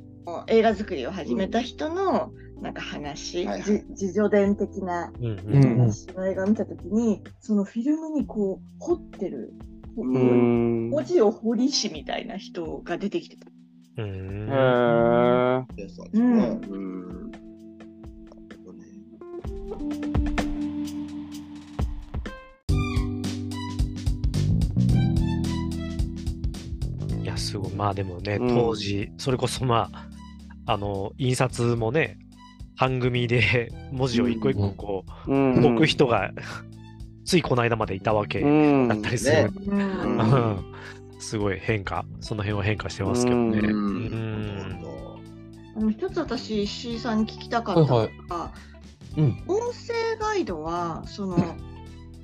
[0.00, 0.04] ん
[0.46, 9.52] 映画作りを始めた人の、なんか話、はいはいじ自助伝的な話の映画を見たときに、そのフィルムにこう、彫ってる、
[9.98, 10.88] うん。
[10.88, 13.50] 文字を彫り師みたいな人が出てきてた。
[13.98, 14.52] うんへ
[20.11, 20.13] え。
[27.44, 27.61] すね。
[27.62, 27.62] うん。
[27.62, 30.09] なるほどねまあでもね、うん当時、それこそまあ、
[30.66, 32.18] あの、印刷もね、
[32.76, 36.33] 半組で 文字を一個一個こう、うん動く人が、
[37.24, 39.52] ついこの間までいたわけうんだったりする。
[39.66, 40.64] うんうんうん
[41.20, 43.61] すごい変化、その辺は変化してますけどね。
[43.61, 44.85] ううんん。
[45.76, 48.11] あの一つ私石井さんに聞きたかったのが、はい
[49.16, 51.38] うん音声ガイドはその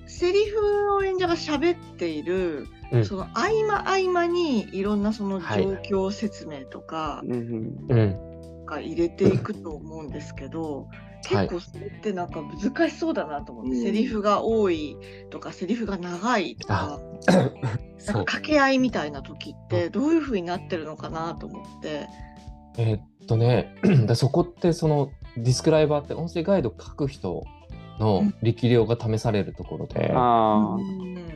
[0.07, 5.71] セリフの演者が喋っている、うんその合間合間にいろんなそのはい状
[6.09, 8.31] 況説明とかうんうん。
[8.67, 14.97] が入れていくと思うんですけど、はい結構それってなんか難しそうだなと思って、うんセリフが多い
[15.31, 16.99] とかセリフが長いとか。
[17.27, 17.79] なんか。
[18.25, 22.07] 掛け合いみたいな時ってどういう風になってるのかなと思って。
[22.79, 23.77] えーっとね、
[24.07, 27.45] だそこってそのディスクライバーって音声ガイド書く人
[27.99, 30.79] の力量が試されるところで、あ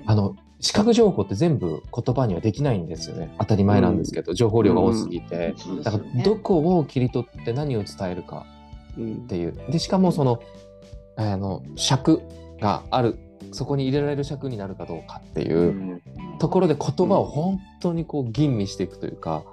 [0.06, 0.34] あの
[0.64, 3.35] 視覚情報って全部言葉にはできないんですよね。
[3.38, 8.46] 当たり前なんですけど、情報量が多すぎて、そうですだからどこを切り取って何を伝えるか
[8.92, 9.55] っていう。
[9.68, 10.40] でしかもその
[11.16, 12.22] あの尺
[12.61, 13.18] がある。
[13.53, 16.00] そこに入れられる尺になるかどうかっていう。
[16.38, 19.44] ところで言葉を本当にこう吟味していくというか、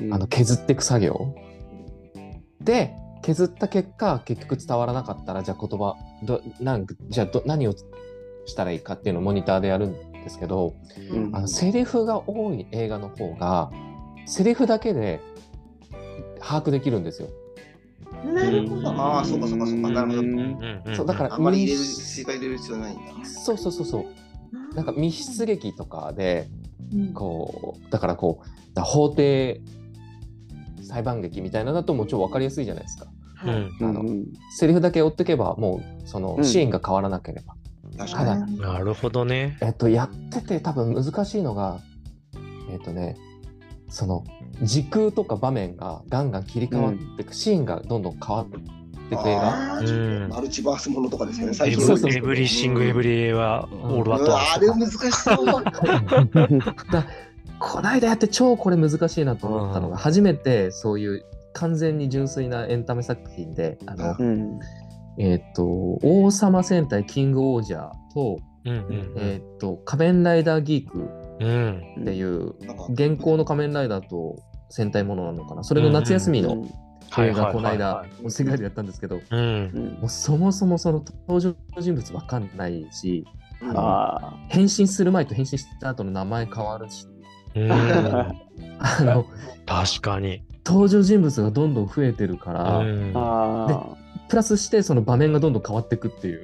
[0.00, 0.12] うん。
[0.12, 1.36] あの削っていく作業。
[2.60, 5.94] で削った結果結局伝わらなかったらじゃあ言葉
[6.24, 7.74] どなんじゃあど何を
[8.44, 10.74] したらいいかっていうのをモニターでやるんですけど
[11.10, 11.34] うん。
[11.34, 13.70] あのセリフが多い映画の方が
[14.26, 15.20] セリフだけで
[16.40, 17.28] 把握できるんですよ。
[18.24, 18.88] なるほど。
[18.90, 19.90] ああそうかそうかそうか。
[19.90, 20.20] なるほど。
[20.20, 20.28] うん。
[20.28, 23.02] うんうんそうだからあんまり入れる、密正解入れる必要ないんだ。
[23.24, 24.74] そうそうそうそう。
[24.74, 26.48] なんか密室劇とかで
[26.92, 27.14] うん。
[27.14, 29.60] こうだからこうだ法廷
[30.82, 33.06] 裁判劇みたいなのだともう超分かりやすいじゃないですか。
[33.44, 33.68] うんはい。
[33.82, 36.44] あのうんセリフだけ追ってけばもうそのうん。
[36.44, 37.54] シーンが変わらなければ。
[37.96, 38.58] 確かただに。
[38.58, 39.56] なるほどね。
[39.60, 41.80] えっとやってて多分難しいのが
[42.70, 43.16] えっとね
[43.88, 44.24] その
[44.62, 50.28] 時空とか場面がガンガン切り替わっていく、シーンがどんどん変わっていく映画。
[50.28, 54.66] マルチバースものとかですよね、うん最初のエブそうそうエブリシングエブリエはオールアットあれ。
[54.68, 55.64] 難しそう。
[56.92, 57.06] だ
[57.60, 64.58] こないだやって超これ難しいなと思ったのが、うん初めてそういう完全に純粋なエンタメ作品であの、うん
[65.18, 65.64] えっ、と
[66.02, 71.94] 王様戦隊キングオージャーと,、うんうんえっと仮面ライダーギークうん。
[72.00, 72.54] っていう
[72.90, 74.36] 現行の仮面ライダーと
[74.70, 75.64] 戦隊ものなのかな。
[75.64, 76.66] それの夏休みの
[77.18, 79.40] 映画この間お世界でやったんですけどうん。
[79.40, 83.24] うんもうそもそもその登場人物わかんないし
[83.62, 83.74] うん。
[83.76, 87.06] あ変身する前と変身した後の名前変わるし。
[87.54, 87.72] うん。
[87.72, 88.34] あ
[89.00, 89.26] の
[89.66, 90.42] 確かに。
[90.66, 93.12] 登場人物がどんどん増えてるから、うん。
[93.14, 96.42] ああプラスしてその場面がどんどん変わっていくっていう、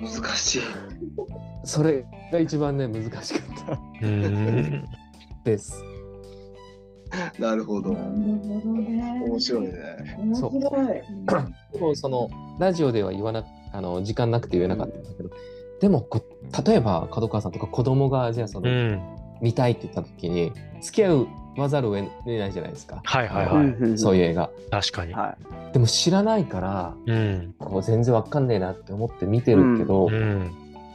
[0.00, 0.62] 難しい。
[1.64, 3.78] それが一番ね難しかった
[5.44, 5.84] です。
[7.38, 7.92] なるほど。
[7.92, 8.04] なる
[8.60, 9.22] ほどね。
[9.26, 9.72] 面白いね。
[10.18, 11.02] 面白い。
[11.72, 15.30] でもそのラジオでは言わなあの時間なくて言えなかったんだけど、
[15.80, 16.22] でもこ
[16.66, 19.00] 例えば角川さんとか子供がじゃあその、うん。
[19.40, 21.28] 見たいって言った時に付き合
[21.58, 23.00] わざるを得ないじゃないですか。
[23.04, 23.98] はいはいはい。
[23.98, 24.50] そういう映画。
[24.70, 25.12] 確かに。
[25.12, 25.36] は
[25.72, 27.54] でも知らないからうん。
[27.58, 30.50] こう全然わかんねえなって思って見てるけど、うん。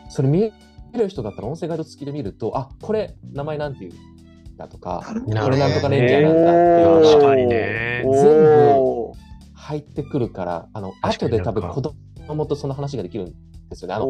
[0.10, 0.52] それ見
[0.93, 9.12] る人だったら音声ガイド付きで見るとあこれ名前なんていうんだとかこれなんとかレンジャーなんだって確かにね全部部
[9.56, 13.34] 入ってくるからあの後で多分子供とその話ができるん
[13.69, 14.06] ですよねあの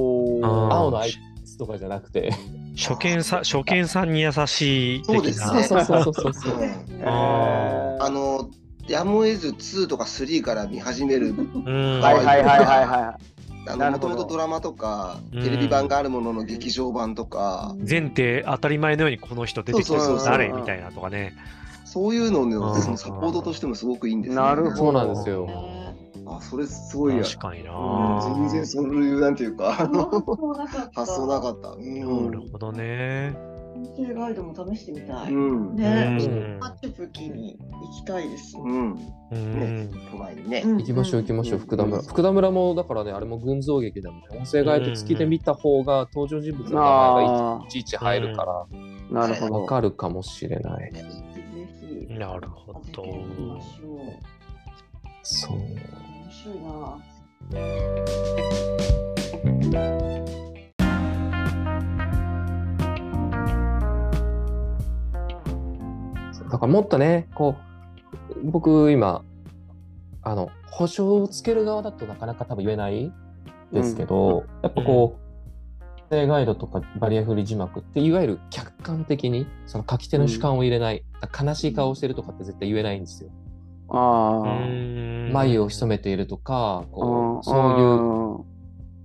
[0.74, 1.14] 青のアイ
[1.54, 2.34] スとかじゃなくて。
[2.76, 5.14] 初見さ、初見さんに優しい的な。
[5.14, 5.64] そうですね。
[5.64, 6.34] そうそうそうそう。
[6.34, 8.50] そううんああの、
[8.88, 12.02] やむを得ず2とか3から見始める、うん。
[12.02, 12.16] はい。
[12.16, 13.20] はいはいはいは
[13.66, 15.44] あの、もともとドラマとか、うん。
[15.44, 21.36] テレビ版があるものの劇場版とか、前提当たり前のようにこの人出てきて誰みたいなとかね。
[21.86, 22.82] そういうののうん。
[22.82, 24.76] そのサポートとしてもすごくいいんですよ、なるほど。
[24.78, 25.48] そうなんですよ
[26.26, 27.24] あ、それすごいや。
[27.24, 28.34] 確かにな。
[28.36, 31.70] 全然そういう、なんていうか、あのそうなかった発想なかった。
[31.70, 32.26] うん。
[32.26, 33.36] なるほどね。
[33.76, 35.34] 音声ガイドも試してみたい。
[35.34, 35.76] うん。
[35.76, 38.58] ねうんマチュプキに行きたいです。
[38.58, 39.00] うん。
[39.32, 39.90] うんね。
[40.12, 40.62] 都内にね。
[40.62, 48.68] 行行きましょう行きましょううん福田村福田村もだからねあれも群像劇でもね音声ガイド付きで見た方が登場人物の名前があいちいち入るからあ
[49.12, 51.34] なるほどわかるかもしれないぜひ。
[52.14, 53.04] なるほど。
[55.24, 55.68] そう面
[56.30, 57.00] 白いな。
[66.52, 67.56] だからもっとねこ
[68.36, 69.24] う僕今
[70.22, 73.12] あの保証をつける側だとなかなか多分言えない
[73.72, 81.04] ですけど、やっぱこう、声ガイドとかバリアフリー字幕っていわゆる客観的にその書き手の主観を入れない、
[81.40, 83.32] 悲しい顔をしてるとかって絶対言えないんですよ。
[83.94, 85.34] ああ。
[85.34, 88.54] 眉を潜めているとかこうそういう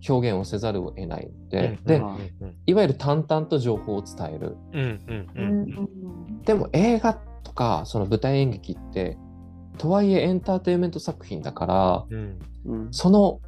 [0.09, 2.03] 表現をせざるを得ないので、で
[2.67, 4.57] いわゆる淡々と情報を伝える。
[6.45, 9.17] でも映画とかその舞台演劇って
[9.79, 12.89] とはいえエンターテインメント作品だから、うん。
[12.91, 13.41] その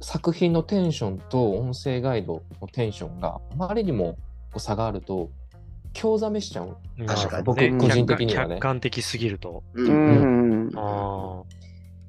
[0.00, 4.12] 作品のテンションと音声ガイドのテンションがあまりにも
[4.52, 5.30] こう差があると
[5.92, 6.76] 興ざめしちゃう。
[7.06, 8.54] 確かに僕ね個人的にはね。
[8.56, 9.64] 客観的すぎると。
[9.74, 9.82] う。
[10.48, 10.70] うんん。
[10.74, 11.44] あ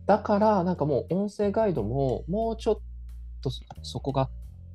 [0.06, 2.80] だからなんかもう音声ガイドももうちょっ
[3.42, 4.30] とそそこが、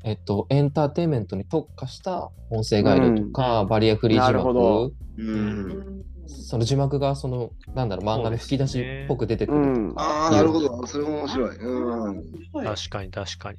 [0.04, 6.04] えっと、エンターテインメントに特化した音声ガイドとか、バリアフリー字なるほど幕うん。
[6.26, 9.94] その字幕がそのなんだろう漫画の吹き出しっぽく出てくるとか、うん。
[9.98, 10.86] ああ、なるほど。
[10.86, 11.56] それも面白い。
[11.56, 12.18] うん。
[12.54, 13.58] あ、確かに確かに。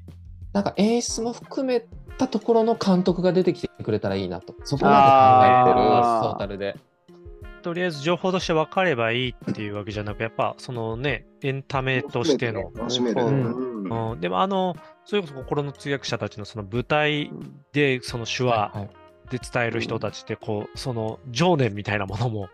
[0.54, 1.86] なんか演出も含め
[2.18, 6.78] たところの監督が出てきてくれたらいいなとそこまで考えてるトータルで。
[7.66, 12.72] とりあえず情報として分かればいいっていうわけじゃなく、やっぱそのね、エンタメとしての。
[14.12, 14.20] うん。
[14.22, 17.32] でもあの、それこそ心の通訳者たちのその舞台
[17.74, 18.90] でその手話はい
[19.32, 22.50] で伝える人たちってこう、その情念みたいなものも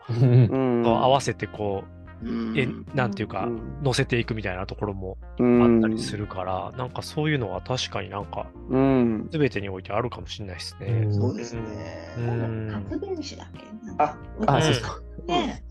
[0.85, 2.00] 合わせてこうう、
[2.55, 2.85] えん。
[2.93, 3.83] なんていうか、うん。
[3.83, 9.29] 乗せていくみたいなところもうあんったりするから、なんかそういうのは確かになんかうん。
[9.31, 10.87] 全てにおいてあるかもしれないですね。
[10.87, 11.13] うん。
[11.13, 11.61] そうですね。
[12.17, 12.85] うん。
[12.89, 13.63] 発電子だっけ？
[13.97, 15.03] あ、あそうそう。
[15.27, 15.63] ね。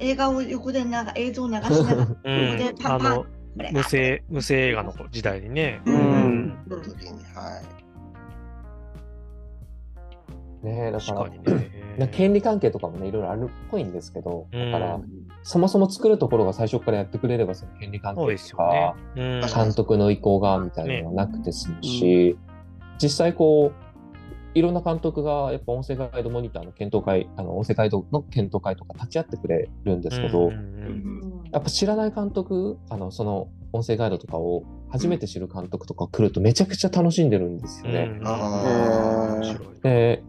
[0.00, 2.56] 映画を横でなが映像を流しながら、ここうん。
[2.58, 3.24] でパンパン
[3.72, 5.80] 無声無声映画の時代にね。
[5.86, 5.94] うん。
[5.94, 6.58] うん。
[7.34, 7.62] は
[10.62, 10.66] い。
[10.66, 11.81] ねえだから確かにね。
[11.98, 15.04] な権利関係とかもねいろいろあるっぽいんですけどだから、うん。
[15.42, 19.40] そもそも作るところが最初からやってくれればその権利関係とか、よね。
[19.42, 19.54] うん。
[19.54, 22.38] 監督の意向がみたいなのはなくて済むし、
[23.00, 23.92] 実際こう
[24.54, 31.42] いろんな監督がやっぱ音声ガイドモニターの検討会あの音声ガイドの検討会とか立ち会ってくれるんですけど、うんうん。
[31.50, 38.10] やっぱ知らない監督あのその音声ガイドとかを初めて知る監督とか来るとめちゃくちゃ楽しんでるんですよね。
[38.20, 38.28] うん。
[38.28, 39.34] あー。
[39.36, 39.80] 面白い。
[39.82, 40.22] で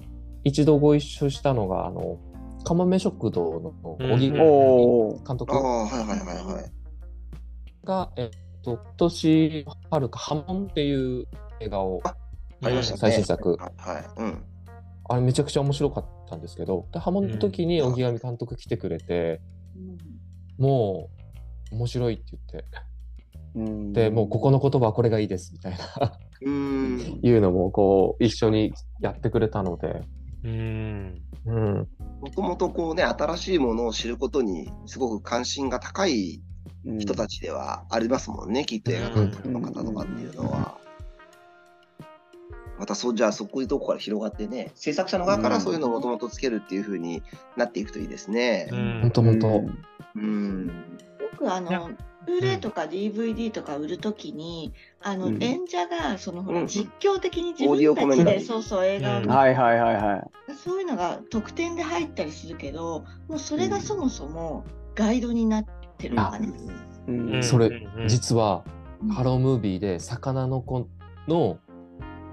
[0.44, 2.20] 一度ご一緒したのがあの
[2.64, 5.38] カモメ食堂の小木うん監。
[5.38, 7.86] 督ああ、はいはいはいはい。
[7.86, 8.30] が、えっ
[8.64, 11.28] と、今年春か波紋っていう
[11.60, 12.16] 映画をあ
[12.62, 13.00] ありましたね。
[13.00, 14.22] 最新作はい。
[14.22, 14.44] うん。
[15.10, 19.42] あれめちゃくちゃ面白かったんですけどで波紋の時に荻上監督来てくれて、
[20.58, 21.10] も
[21.72, 22.66] う面白いって言って
[23.56, 27.20] うんでもうここの言葉はこれがいいですみたいなうん。
[27.22, 30.02] いうのもこう一緒にやってくれたので、
[30.44, 31.22] うん。
[31.46, 31.88] うん、
[32.22, 36.42] もともとこうね、新しいものを知ることにすごく関心が高い
[36.86, 40.78] 人たちではありますもんね、きっと映画監督の方とかっていうのは。
[42.78, 47.24] またそう、じゃあそういうとこから広がってね、制作者の側からそういうのをもともとつけるっていう風に
[47.56, 48.68] なっていくといいですね。
[48.72, 49.64] 本当本当、
[50.16, 50.72] うん。
[51.34, 51.92] よくあの、
[52.26, 55.44] ブルーレイとか DVD とか売るときに、あの、うん。
[55.44, 56.62] 演者が、その、ほうん。
[56.62, 59.22] ら実況的に自分たちで、そうそう、映画を。
[59.26, 60.56] はいはいはいはい。
[60.64, 64.64] そういうのが特典で入ったりするけど、もうそれがそもそも
[64.96, 65.66] ガイドになっ
[65.98, 66.52] てるのかね。
[67.08, 67.30] うん。
[67.36, 67.44] うん。
[67.44, 68.08] それうん。
[68.08, 68.64] 実は
[69.02, 69.10] うん。
[69.10, 70.88] ハロームービーで魚の子
[71.28, 71.58] の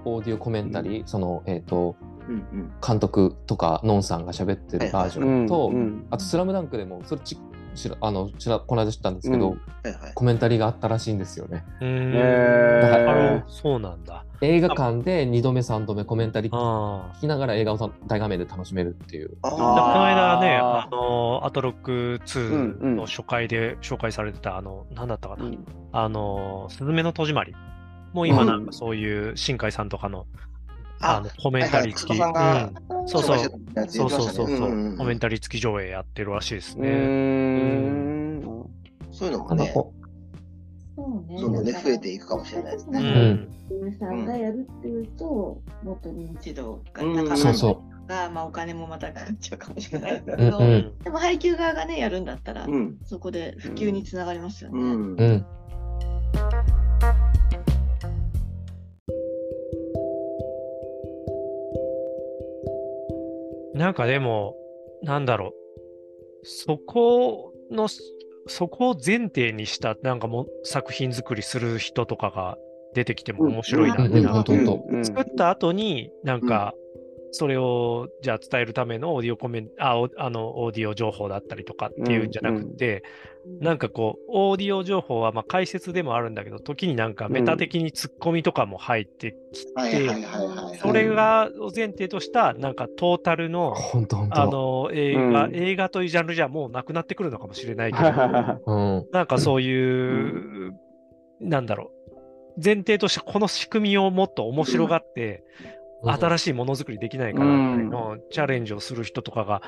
[0.05, 1.95] オーディオコメンタリー、そのえっ、と
[2.27, 2.71] うんうん。
[2.85, 7.37] 監督とかノンさんが喋ってるバージョンと、うんうんあと「スラムダンクでもそれち
[7.75, 10.13] 知らあの知らこの間知ったんですけど、うんはいはい。
[10.13, 11.63] コメンタリーがあったらしいんですよね。
[11.81, 12.13] うん。
[12.13, 14.25] へーあのそうなんだ。
[14.41, 17.15] 映画館で2度目3度目コメンタリーああ。
[17.17, 19.37] 聞きながら映画を大画面で楽しめるっていう。
[19.43, 27.55] あこの間ね、ああの、アトロック2うんうんの初回で紹介されてた、あの、なんだったかな、うんあの、すずめの戸締まり。
[28.13, 30.25] もう今うんなんかそういう新海さんとかの、
[31.01, 32.19] ああの、コメンタリー付き。
[32.19, 36.89] はいはいうんそうそう紹介してたやつそうそうそうそう、んんんコメンタリー付き上映やってるらしいですうね。
[36.89, 38.41] ん。
[39.11, 39.93] そういうのもね、そ
[40.97, 41.41] うね。
[41.41, 42.99] どんどんね、増えていくかもしれないですうね。
[43.01, 43.47] ん。
[43.71, 52.97] 上さんがやるっていうと、もっと認知度がうん高まるそうそが、まあお金もまたかかっちゃうかもしれないけうど、んうんでも配給側がね、やるんだったら、うん。
[53.03, 54.79] そこで普及につながりますよね。
[54.79, 55.15] うん。
[55.15, 55.15] う。
[55.17, 55.45] うん。
[63.81, 64.55] なんかでも、
[65.01, 65.51] なんだろう。
[66.43, 67.87] そこの、
[68.45, 72.57] そこを前提にした、なんかもう作品作りする人とかが
[72.93, 76.75] 出てきても面白いなって、うんうんなんか本当本当うん作った後に、なんか、
[77.31, 83.03] それをじゃあ伝えるためのオーディオコメンあおあのオーディオ情報だったりとかっていうんじゃなくて、
[83.59, 90.09] なんかこう、オーディオ情報はまあ解説でもあるんだけど、時になんかメタ的にツッコミとかも入ってきて。
[90.79, 93.73] それが前提としたなんかトータルの。
[94.31, 98.09] あの映画、うん映画というジャンルじゃもうなくなってくるのかもしれないけど、
[98.65, 99.07] うん。
[99.11, 100.73] なんかそういう、
[101.39, 105.43] なんだろう、前提としてこの仕組みをもっと面白がって、
[106.03, 109.61] 新しいものづくりできないかなっていうのをチャレンジをする人とかが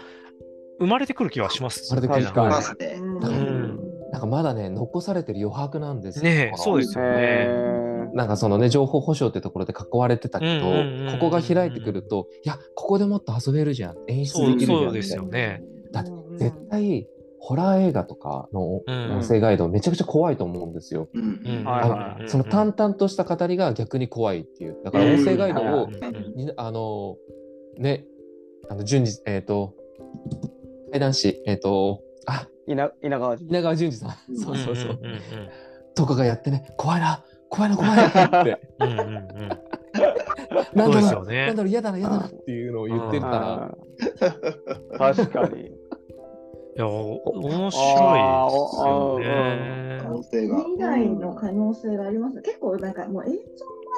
[0.80, 2.96] 生まれてくる気はします生まれてくる確かにますね。
[3.00, 6.24] うんなんかまだね、残されてる余白なんですよ。
[6.24, 7.12] ねそうですよね。
[7.16, 10.68] へなんかそのね、情報保障ってところで囲われてたけど、
[11.14, 13.96] ここが開いてくると、いや、ここでもっと遊べるじゃん。
[14.08, 14.80] 演出できるじゃん。
[14.84, 15.64] そうですよね。
[15.92, 17.08] だって絶対、
[17.46, 19.18] ホラー映画とかのうん。
[19.18, 21.10] 音声ガイドめちゃくちゃ怖いと思うんですよ。
[22.26, 24.78] その淡々とした語りが逆に怖いっていう。
[24.86, 25.90] だから音声ガイドを、
[26.56, 27.18] あの、
[27.78, 28.06] ね、
[28.70, 29.74] あの、順次、えっ、と、
[30.92, 34.16] 怪談師、えっ、と、あ、稲稲川淳稲川淳二さん。
[34.30, 34.40] うん。
[34.40, 35.00] そうそうそう。
[35.96, 38.60] とかがやってね、怖いな、怖いな、怖いなって。
[40.74, 41.48] なんだろうね。
[41.48, 43.76] なんだろう、嫌だな、嫌だなっていうのを言ってるか
[44.98, 45.83] ら、確かに。
[46.76, 50.64] いや、お面あ白いですよね。
[50.64, 52.42] 未来の可能性があります。
[52.42, 53.34] 結構なんかもう映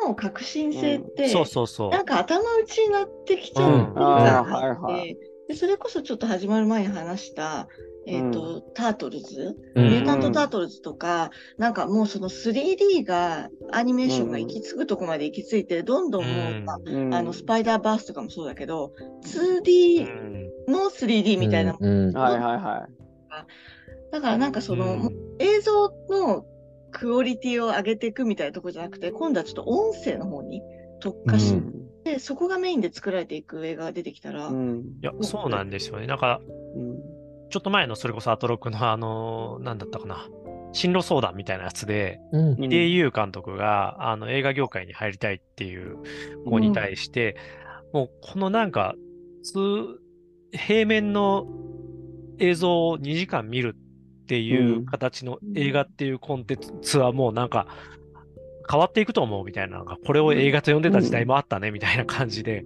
[0.04, 1.90] 像の革新性って、そうそうそう。
[1.92, 5.18] なんか頭打ちになってきちゃううん部分があって、あーはいはい
[5.48, 7.68] でそれこそちょっと始まる前に話した、
[8.08, 21.76] えっ、と、タートルズ、うんミュータント・タートルズとか、なんかもうその 3D が、アニメーションが行き継ぐとこまで行き着いて、どんどんもう、うんまあの、スパイダーバースとかもそうだけど、う 2D んの 3D みたいな。
[21.80, 22.88] うんうんはいはいは
[24.12, 26.46] だからなんかその、うん映像の
[26.94, 30.62] クオリティを上げていくみたいなところじゃなくて、今度はちょっと音声の方に
[31.02, 31.40] 特化い。
[31.42, 31.74] しうん
[32.06, 36.08] て、そこがメインで作られていく映画が出てきたら、うんいや、そうなんですよね。
[36.08, 36.40] なんか、
[36.76, 36.96] うん
[37.50, 40.28] ちょっと前のそれこそアトロックのあの、なんだったかな。
[40.74, 45.98] 進路相談みたいなやつで、うん井出優監督が、あの映画業界に入りたいっていう
[46.46, 47.36] 子に対して、
[47.94, 48.96] もうこのなんか、
[49.44, 50.00] 通
[50.52, 51.48] 平面の
[52.40, 53.76] 映像を2時間見る
[54.24, 57.68] っていううん形の映画っていうコンテンツはもうなんか
[58.70, 62.66] 変わっていくと思うみたいな、なんかこれを映画と呼んでた時代もあったねみたいな感じで、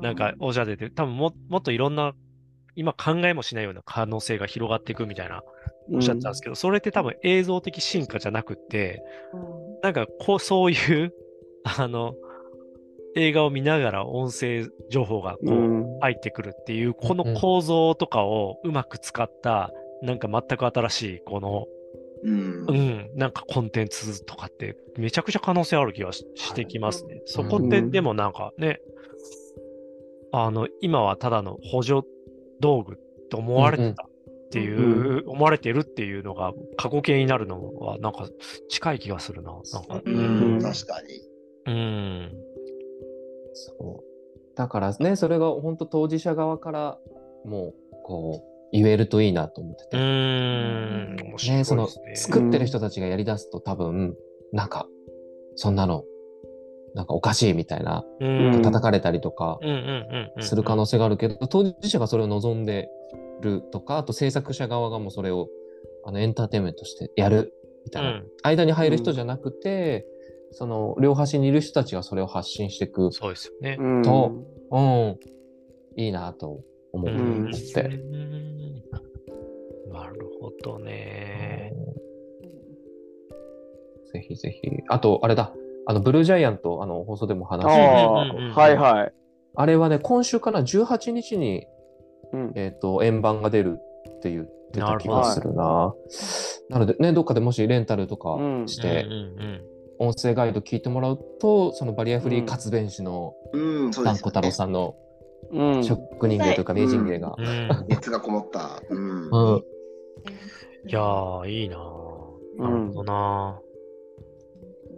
[0.00, 2.14] なんかおっしゃってて、多分ももっといろんな
[2.74, 5.42] 今考えもしないような可能性が広がっていくみたいな
[5.92, 9.02] おっしゃってたんですけど、それって多分映像的進化じゃなくって、
[9.82, 11.12] なんかこう、そういう、
[11.64, 12.14] あの、
[13.14, 19.70] 映画を見ながら音声情報がこう、うん入ってくるっていう、こうんの構造とかをうまく使った、
[20.02, 21.66] なんか全く新しい、この、
[22.22, 22.72] うんう。
[22.72, 27.22] ん、なんかコンテンツとかって、めちゃくちゃ可能性ある気がししてきますね。
[27.26, 28.80] そこって、うんでもなんかね、
[30.32, 32.00] あの、今はただの補助
[32.60, 32.98] 道具
[33.30, 34.06] と思われてたっ
[34.50, 38.28] ていう、思われてるっていうのが過去形になるのは、なんか
[38.68, 39.52] 近い気がするな。
[39.72, 41.00] なんか、ううんん確か
[41.66, 41.72] に。
[41.72, 42.32] うん。
[43.54, 44.05] そう
[44.56, 46.98] だからね、それが本当当事者側から
[47.44, 51.16] もうこう言えるといいなと思ってうて、ーん。
[51.56, 51.88] ね、その。
[52.14, 54.16] 作ってる人たちがやりだすと多分
[54.52, 54.88] なんか
[55.54, 56.04] そんなの
[56.94, 58.62] なんかおかしいみたいなうん。
[58.62, 59.58] 叩かれたりとか。
[60.40, 62.88] する可能性があるけど、当事者がそれを望んで
[63.42, 65.48] るとかあと制作者側がもうそれを
[66.04, 67.52] あのエンターテインメントとしてやる
[67.84, 70.06] みたいな、うん間に入る人じゃなくて、
[70.52, 73.76] その両端にいる人たちがそれを発信していくそうですよね。
[73.78, 74.32] うんと
[74.70, 75.18] うん、
[75.96, 76.60] いいなと
[76.92, 77.82] 思ううんって。
[77.82, 78.36] うん
[79.92, 81.72] なるほどね。
[84.12, 84.60] ぜひぜひ。
[84.88, 85.52] あと、あれだ、
[85.86, 87.82] あの、ブルージャイアント、あの、放送でも話あした。
[87.82, 89.12] あうんうんうんはいはい。
[89.54, 91.66] あれはね、今週かな、18日に、
[92.32, 93.78] うんえっ、と、円盤が出る
[94.10, 95.94] って言ってた気がするな。
[96.68, 98.36] なので、ね、どっかでもしレンタルとか
[98.66, 104.52] して、うんうん音声ガイド聞いてもらうと、そのバリアフリー活弁士のうん、そうですよ丹子太郎ね。
[104.52, 104.94] さんの
[105.52, 107.46] うん職人芸というか、名人芸がうん。
[107.46, 108.82] うん熱がこもった。
[108.88, 109.30] うん。
[109.30, 109.64] うん、
[110.88, 113.66] いやー、いいなーなるほどなー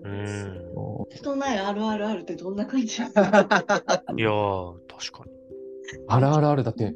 [0.04, 1.06] うん。
[1.10, 3.02] 人ない RRR ってどんな感じ？
[3.02, 5.32] いやー、確かに。
[6.06, 6.94] あるあるある、だって、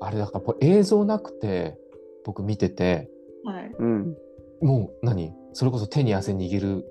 [0.00, 1.78] あれだから、映像なくて、
[2.24, 3.10] 僕見てて、
[3.44, 3.70] はい。
[3.78, 4.16] うん。
[4.62, 5.32] もう何？
[5.52, 6.84] それこそ手に汗握る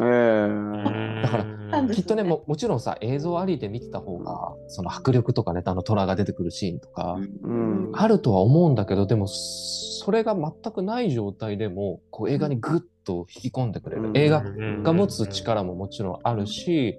[0.00, 1.22] ええ。
[1.22, 1.38] だか
[1.70, 7.92] らきっとねももちろんさ映像ありで見てた方がその迫力とかねあの虎が出てくるシーンとか、うん。
[7.94, 14.16] あるとは思うんだけどでもそれが全くない状態でもこう映画にグッと引き込んでくれる、うん。
[14.16, 16.98] 映画がが持つ力ももちろんあるし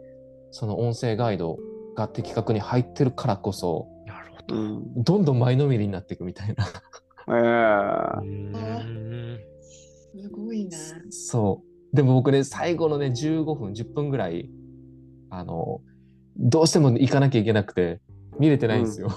[0.51, 1.57] その音声ガイド
[1.95, 4.55] が的確に入ってるからこそなるほど。
[4.55, 5.03] うん。
[5.03, 6.65] どんどん前のめりになっていくみたいな。
[7.27, 8.21] えー。
[8.23, 10.77] んすごいな。
[11.09, 14.49] そうでも僕ね最後のね15分10分ぐらい
[15.29, 15.81] あの
[16.37, 17.99] どうしても行かなきゃいけなくて
[18.39, 19.09] 見れてないんですよ。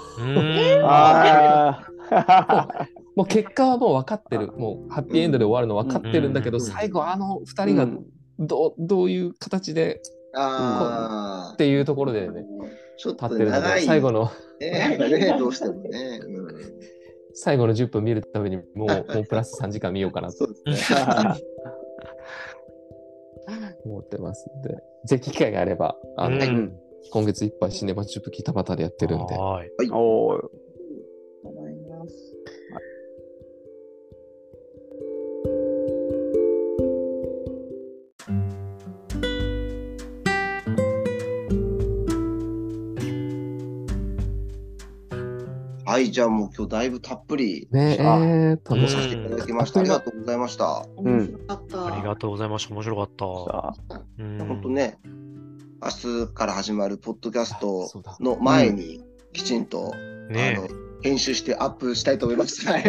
[3.16, 7.86] もう結果はもう分かってるもうハッピーエンドで終わるの分かってるんだけど、うん最後あの2人が
[8.38, 10.00] どうどういう形で
[10.34, 11.56] ああっ。
[11.56, 12.46] ていうところでね
[12.96, 13.80] ちょっと立ってるの長い。
[13.80, 16.20] で最後のね、ねどうしてもね。
[16.22, 16.48] うん
[17.32, 18.86] 最後の10分見るためにもうも
[19.20, 20.98] うプラス3時間見ようかなとそうですね。
[23.84, 26.72] 思ってますんでぜひ機会があればあの、うん
[27.12, 29.70] 今月いっぱいシネマチュープキタバタでやってるんではい。
[29.90, 30.50] おお。
[45.90, 49.80] はい、じゃあもう今日だいぶたっぷりねえ楽しさせていただきました。
[49.80, 50.86] ありがとうございました。
[50.96, 51.86] 面白かった。
[51.86, 52.74] ありがとうございました。
[52.74, 53.24] 面白かった。
[53.26, 55.00] 本当ね、
[55.82, 59.92] 明日から始まるポッドキャスたトの前にきちんと、
[60.30, 60.68] ねあの
[61.02, 62.64] 編集してアップしたいと思います。
[62.70, 62.84] はい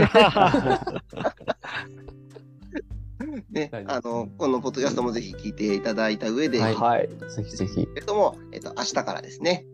[3.50, 7.08] ねあのこのポッドキャストもぜひ聞いていただいた上で、はいはい。
[7.08, 9.66] ぜひぜひえっとも、えっと、明日からですね。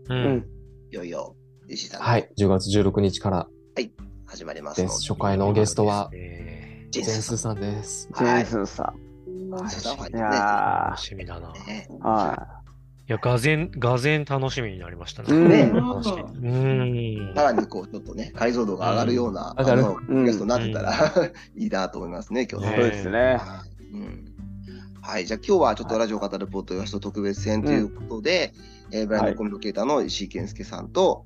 [0.90, 1.36] いよいよ、
[2.00, 2.30] はい。
[2.38, 3.48] 10月16日から。
[4.26, 4.82] 始まります。
[4.82, 5.02] のです。
[5.02, 8.10] 初回のゲストはえジェンスジェンスさんです。
[8.18, 10.10] ジェンスさはい。
[10.10, 11.50] いねや楽しみだな。
[11.50, 12.08] いねー。
[12.08, 12.48] は
[13.08, 15.28] や、がぜん、がぜん楽しみになりましたね。
[15.30, 15.50] うん。
[15.50, 15.72] ね。
[15.72, 17.34] 話うん。
[17.36, 20.94] さらにこう、ちょっとね、解像度が上がるような、あのポッドキャストになってたら、
[21.56, 22.70] いいなと思いますね、今日い。
[22.70, 22.76] ね。
[22.76, 23.40] そうですね。
[23.94, 24.26] うん。
[25.02, 28.54] はい、じゃあ今日はちょっとラジオ語るポッドキャスト特別編ということで、
[28.92, 31.26] えーブラインドコミュニケーターの石井健介さんと、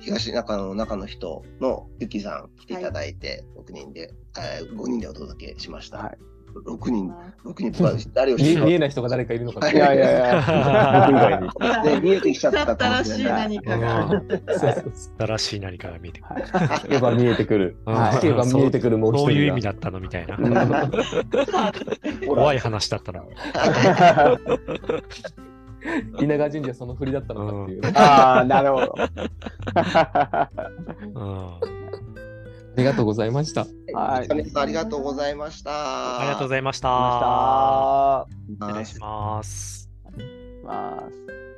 [0.00, 5.98] 東中野の中の人のゆきさん来ていただいて、6人で、えー5人でお届けしました。
[5.98, 6.18] はい
[6.64, 7.12] 6人、
[7.44, 10.42] 6人とか誰を知見えない人が誰かいるのかなはいいやいやいや。
[11.06, 11.48] 僕以外に。
[11.94, 14.08] ね、 見えてきちゃっだたったらしい何かが。
[14.08, 14.40] そうそう
[14.94, 16.42] そう新しい何かが見えてくる。
[16.42, 20.36] 聞けば見えてくるうん聞けば見えてくるもう一人がそういう意味だったのみたいな。
[22.26, 23.22] 怖い話だったな。
[26.20, 28.94] 稲川神社その振りだったのかっていう、ああ、なるほど。
[31.14, 31.60] うん。
[32.72, 36.20] ありがとうございましたはい皆さんありがとうございました。
[36.20, 38.34] ありがとうございましあた。
[38.48, 39.90] りがとうございま失礼します。
[40.64, 41.49] す。